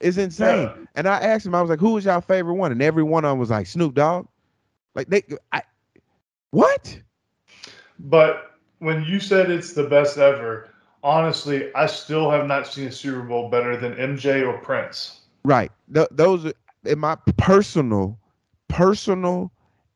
[0.00, 0.62] It's insane.
[0.62, 0.76] Yeah.
[0.94, 3.26] And I asked him, I was like, "Who was your favorite one?" And every one
[3.26, 4.28] of them was like Snoop Dogg.
[4.94, 5.22] Like they,
[5.52, 5.60] I,
[6.52, 6.98] what?
[7.98, 10.70] But when you said it's the best ever,
[11.02, 15.20] honestly, I still have not seen a Super Bowl better than MJ or Prince.
[15.44, 15.70] Right.
[15.92, 16.54] Th- those, are,
[16.86, 18.18] in my personal,
[18.68, 19.52] personal,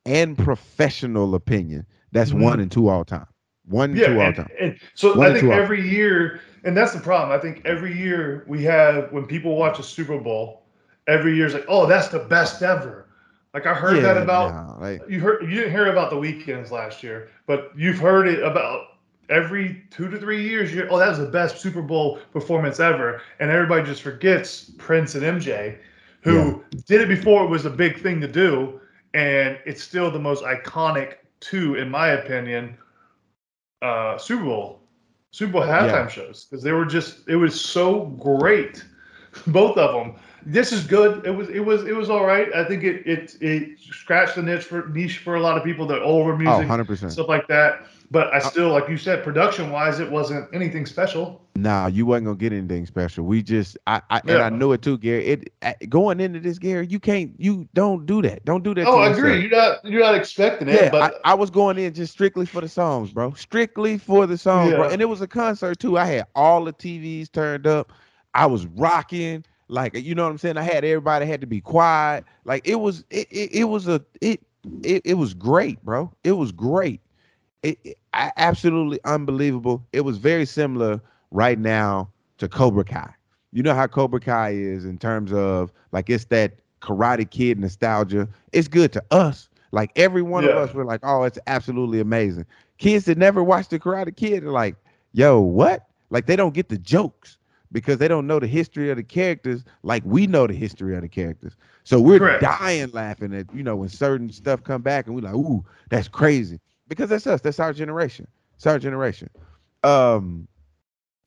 [0.07, 2.43] and professional opinion, that's Mhm.
[2.43, 3.27] one and two all time.
[3.67, 4.49] One Yeah, two all and, time.
[4.59, 7.37] and so One I think every year, and that's the problem.
[7.37, 10.63] I think every year we have when people watch a Super Bowl,
[11.07, 13.07] every year is like, oh, that's the best ever.
[13.53, 16.71] Like I heard that about nah, like, you heard you didn't hear about the Weeknd's
[16.71, 18.83] last year, but you've heard it about
[19.29, 20.73] every two to three years.
[20.75, 25.15] You're, oh, that was the best Super Bowl performance ever, and everybody just forgets Prince
[25.17, 25.77] and MJ,
[26.23, 28.81] who did it before it was a big thing to do,
[29.15, 32.77] and it's still the most iconic two, in my opinion,
[33.83, 34.81] uh, Super Bowl,
[35.33, 36.09] Super Bowl halftime Yeah.
[36.09, 38.85] shows because they were just it was so great,
[39.47, 40.15] both of them.
[40.45, 41.25] This is good.
[41.27, 42.53] It was it was it was all right.
[42.55, 45.87] I think it it it scratched the niche for niche for a lot of people
[45.89, 47.13] that older oh, music 100 percent.
[47.13, 47.87] stuff like that.
[48.11, 51.41] But Uh, I still, like you said, production wise, it wasn't anything special.
[51.55, 53.25] Nah, you wasn't gonna get anything special.
[53.25, 55.27] We just, I, I and I knew it too, Gary.
[55.27, 58.45] It uh, going into this, Gary, you can't, you don't do that.
[58.45, 58.87] Don't do that.
[58.87, 59.19] Oh, to I yourself.
[59.19, 59.41] agree.
[59.43, 62.47] You're not you're not expecting it, Yeah, but I, I was going in just strictly
[62.47, 63.33] for the songs, bro.
[63.35, 64.89] Strictly for the songs, bro.
[64.89, 65.99] And it was a concert too.
[65.99, 67.93] I had all the TVs turned up.
[68.35, 70.57] I was rocking, like you know what I'm saying.
[70.57, 72.25] I had everybody had to be quiet.
[72.45, 74.41] Like it was, it, it, it was a, it,
[74.83, 76.13] it, it was great, bro.
[76.25, 77.01] It was great.
[77.63, 79.87] It, it absolutely unbelievable.
[79.93, 81.01] It was very similar
[81.31, 83.13] right now to Cobra Kai.
[83.53, 88.29] You know how Cobra Kai is in terms of like it's that Karate Kid nostalgia.
[88.53, 89.49] It's good to us.
[89.73, 90.57] Like every one of Yeah.
[90.57, 92.47] us were like, oh, it's absolutely amazing.
[92.79, 94.77] Kids that never watched the Karate Kid are like,
[95.13, 95.87] yo, what?
[96.11, 97.39] Like they don't get the jokes
[97.73, 101.03] because they don't know the history of the characters like we know the history of
[101.03, 101.57] the characters.
[101.85, 102.41] So we're Correct.
[102.41, 106.09] dying laughing at, you know, when certain stuff come back and we're like, ooh, that's
[106.09, 106.61] crazy.
[106.91, 107.41] Because that's us.
[107.41, 108.29] That's our generation.
[108.57, 109.31] It's our generation.
[109.85, 110.49] Um,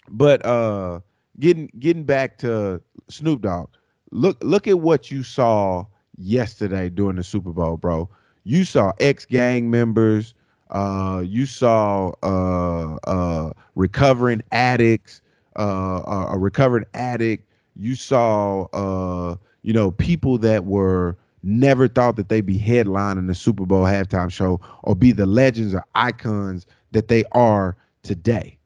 [0.09, 0.99] but uh
[1.39, 3.69] getting getting back to Snoop Dogg,
[4.11, 5.85] look look at what you saw
[6.17, 8.09] yesterday during the Super Bowl, bro.
[8.43, 10.35] You saw ex gang members.
[10.69, 15.21] Uh, you saw uh, uh, recovering addicts.
[15.55, 17.47] Uh, a recovered addict.
[17.75, 23.35] You saw uh, you know people that were never thought that they'd be headlining the
[23.35, 28.57] Super Bowl halftime show or be the legends or icons that they are today.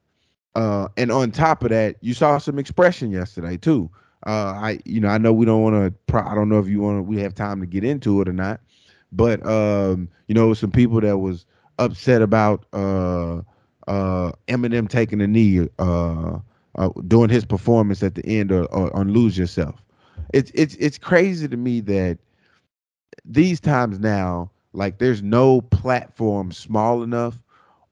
[0.55, 3.89] Uh, and on top of that, you saw some expression yesterday too.
[4.25, 6.17] Uh, I, you know, I know we don't want to.
[6.17, 7.05] I don't know if you want.
[7.05, 8.59] We have time to get into it or not.
[9.11, 11.45] But um, you know, some people that was
[11.80, 13.41] upset about uh,
[13.88, 16.39] uh, Eminem taking a knee uh,
[16.75, 19.82] uh, during his performance at the end or, or on Lose Yourself.
[20.34, 22.17] It's it's it's crazy to me that
[23.26, 27.39] these times now, like there's no platform small enough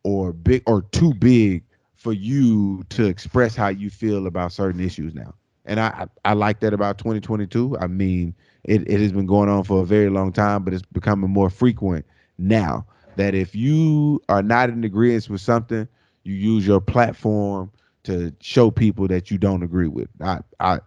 [0.04, 1.64] or big or too big
[1.96, 5.34] for you to express how you feel about certain issues now.
[5.66, 7.78] And I I, I like that about 2022.
[7.80, 10.84] I mean, it, it has been going on for a very long time, but it's
[10.84, 12.06] becoming more frequent
[12.38, 15.88] now that if you are not in agreement with something,
[16.24, 17.72] you use your platform
[18.04, 20.10] to show people that you don't agree with.
[20.22, 20.80] I I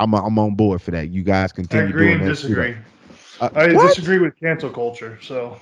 [0.00, 1.10] I'm I'm on board for that.
[1.10, 2.72] You guys I continue agree doing and disagree.
[2.72, 2.76] Uh,
[3.42, 3.88] Uh, I what?
[3.88, 5.18] disagree with cancel culture.
[5.20, 5.58] So,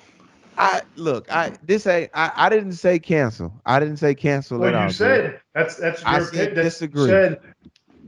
[0.58, 1.32] I look.
[1.32, 2.10] I this ain't.
[2.12, 3.54] I, I didn't say cancel.
[3.64, 4.86] I didn't say cancel at well, all.
[4.88, 6.54] you said that's that's I your said opinion.
[6.56, 7.06] That's disagree.
[7.08, 7.40] Said,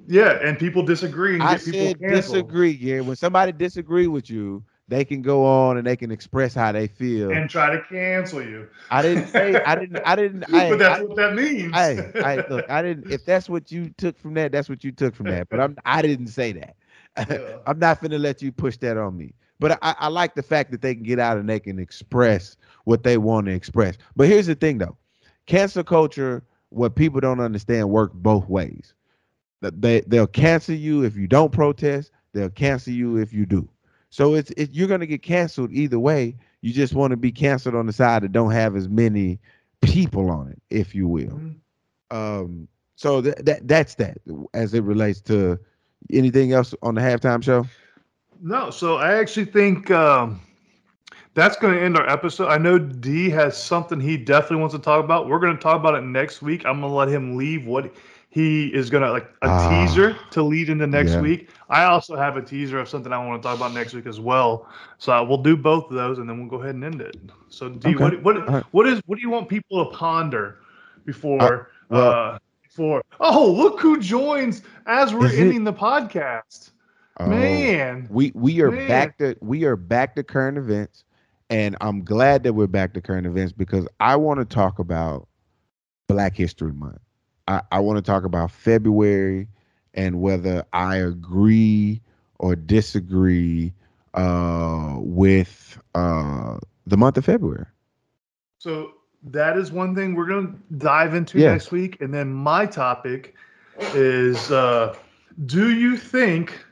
[0.06, 2.72] yeah, and people disagree and I get said disagree.
[2.72, 6.70] Yeah, when somebody disagree with you, they can go on and they can express how
[6.72, 7.32] they feel.
[7.32, 8.68] and try to cancel you.
[8.90, 9.58] I didn't say.
[9.64, 10.02] I didn't.
[10.04, 10.44] I didn't.
[10.52, 11.74] I, but that's I, what that means.
[11.74, 13.10] Hey, I look, I didn't.
[13.10, 15.48] If that's what you took from that, that's what you took from that.
[15.48, 16.76] But I'm, I didn't say that.
[17.28, 17.58] Yeah.
[17.66, 19.34] I'm not finna let you push that on me.
[19.62, 22.58] But I, I like the fact that they can get out and they can express
[22.84, 23.96] what they want to express.
[24.16, 24.98] But here's the thing, though,
[25.46, 28.94] cancel culture, what people don't understand, work both ways.
[29.62, 32.10] They they'll cancel you if you don't protest.
[32.32, 33.68] They'll cancel you if you do.
[34.10, 36.36] So it's it, you're gonna get canceled either way.
[36.62, 39.40] You just want to be canceled on the side that don't have as many
[39.80, 41.40] people on it, if you will.
[41.40, 41.56] Mhm.
[42.10, 44.18] Um, so that that that's that
[44.54, 45.58] as it relates to
[46.12, 47.66] anything else on the halftime show.
[48.42, 50.40] No, so I actually think um,
[51.34, 52.48] that's going to end our episode.
[52.48, 55.28] I know D has something he definitely wants to talk about.
[55.28, 56.64] We're going to talk about it next week.
[56.66, 57.94] I'm going to let him leave what
[58.30, 59.68] he is going to like a Ah.
[59.86, 61.20] teaser to lead into next Yeah.
[61.20, 61.50] week.
[61.68, 64.18] I also have a teaser of something I want to talk about next week as
[64.18, 64.66] well.
[64.98, 67.16] So uh, we'll do both of those and then we'll go ahead and end it.
[67.48, 68.02] So D, Okay.
[68.02, 68.64] what what right.
[68.72, 70.58] what is what do you want people to ponder
[71.04, 76.70] before well- uh before Oh, look who joins as we're Is it- ending the podcast.
[77.20, 78.08] Oh, Man.
[78.08, 78.88] we we are Man.
[78.88, 81.04] back to we are back to current events,
[81.50, 85.28] and I'm glad that we're back to current events because I want to talk about
[86.08, 87.00] Black History Month.
[87.46, 89.48] I, I want to talk about February
[89.94, 92.00] and whether I agree
[92.38, 93.72] or disagree
[94.14, 97.66] uh, with uh, the month of February.
[98.58, 98.92] So
[99.24, 101.52] that is one thing we're going to dive into Yeah.
[101.52, 102.00] next week.
[102.00, 103.34] And then my topic
[103.94, 104.94] is uh,
[105.46, 106.64] Do you think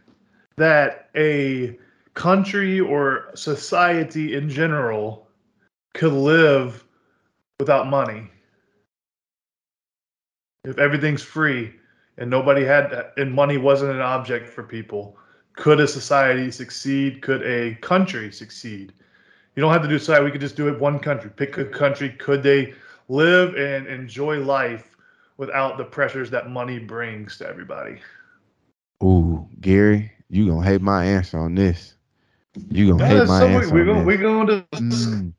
[0.61, 1.79] that a
[2.15, 5.29] country or society in general
[5.95, 6.85] could live
[7.59, 8.31] without money?
[10.65, 11.73] If everything's free
[12.19, 15.17] and nobody had, and money wasn't an object for people,
[15.55, 17.23] could a society succeed?
[17.23, 18.93] Could a country succeed?
[19.57, 20.25] You don't have to do society.
[20.25, 21.31] We could just do it one country.
[21.31, 22.11] Pick a country.
[22.11, 22.75] Could they
[23.09, 24.97] live and enjoy life
[25.39, 28.01] without the pressures that money brings to everybody?
[29.03, 31.97] Ooh, Gary, you gonna hate my answer on this.
[32.71, 33.75] You gonna hate my something answer.
[33.75, 35.33] we're on gonna, we're going to Mm.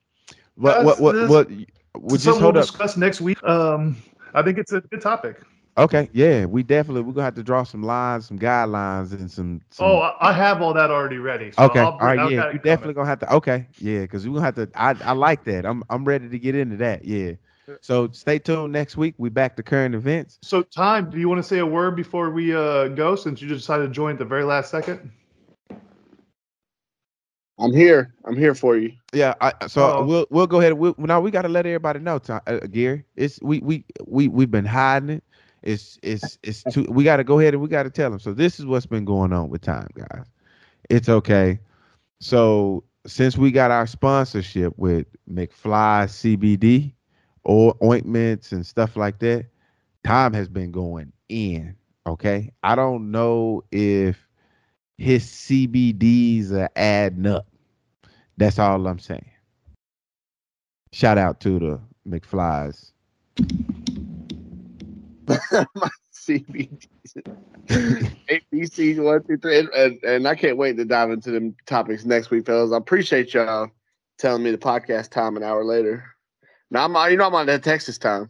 [0.55, 1.51] What what what what?
[1.95, 2.55] Well, just hold we'll up.
[2.55, 3.41] discuss next week.
[3.43, 3.97] Um,
[4.33, 5.41] I think it's a good topic.
[5.77, 9.61] Okay, yeah, we definitely we're gonna have to draw some lines, some guidelines, and some.
[9.69, 11.51] some Oh, I have all that already ready.
[11.51, 13.33] So okay, I'll all right, yeah, you it definitely gonna have to.
[13.35, 14.69] Okay, yeah, because we're gonna have to.
[14.75, 15.65] I I like that.
[15.65, 17.05] I'm I'm ready to get into that.
[17.05, 17.33] Yeah.
[17.81, 19.15] So stay tuned next week.
[19.17, 20.39] We back to current events.
[20.41, 21.09] So, time.
[21.09, 23.15] Do you want to say a word before we uh, go?
[23.15, 25.11] Since you just decided to join at the very last second.
[27.59, 28.15] I'm here.
[28.25, 28.93] I'm here for you.
[29.13, 30.05] Yeah, I, so Uh-oh.
[30.05, 30.73] we'll we'll go ahead.
[30.73, 33.05] We'll, now we got to let everybody know, Tom, uh, Gary.
[33.15, 35.23] It's we we we we've been hiding it.
[35.61, 36.87] It's it's it's too.
[36.89, 38.19] We got to go ahead and we got to tell them.
[38.19, 40.25] So this is what's been going on with time, guys.
[40.89, 41.59] It's okay.
[42.19, 46.93] So since we got our sponsorship with McFly CBD
[47.43, 49.45] or ointments and stuff like that,
[50.03, 51.75] time has been going in.
[52.07, 54.17] Okay, I don't know if
[54.97, 57.47] his CBDs are adding up.
[58.37, 59.29] That's all I'm saying.
[60.93, 62.91] Shout out to the McFlys.
[65.75, 66.87] My CBD,
[67.67, 72.05] ABCs one, two, three, and, and, and I can't wait to dive into them topics
[72.05, 72.71] next week, fellas.
[72.71, 73.69] I appreciate y'all
[74.17, 76.10] telling me the podcast time an hour later.
[76.71, 78.29] Now I'm, you know, I'm on that Texas time.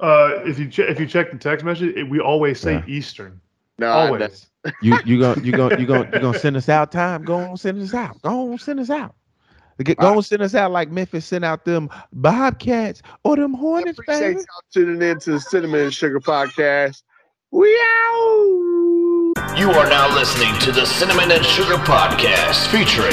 [0.00, 2.84] Uh, if you che- if you check the text message, it, we always say Yeah.
[2.86, 3.40] Eastern.
[3.78, 4.46] No, Always.
[4.80, 7.24] You you gonna you gonna you gonna you gonna send us out time?
[7.24, 8.20] Go on, send us out.
[8.22, 9.14] Go on, send us out.
[9.82, 13.58] Get, go on, send us out like Memphis sent out them Bobcats or them I
[13.58, 14.40] Hornets, appreciate baby.
[14.40, 17.02] y'all tuning in to the Cinnamon and Sugar Podcast.
[17.50, 19.32] We out.
[19.58, 23.12] You are now listening to the Cinnamon and Sugar Podcast featuring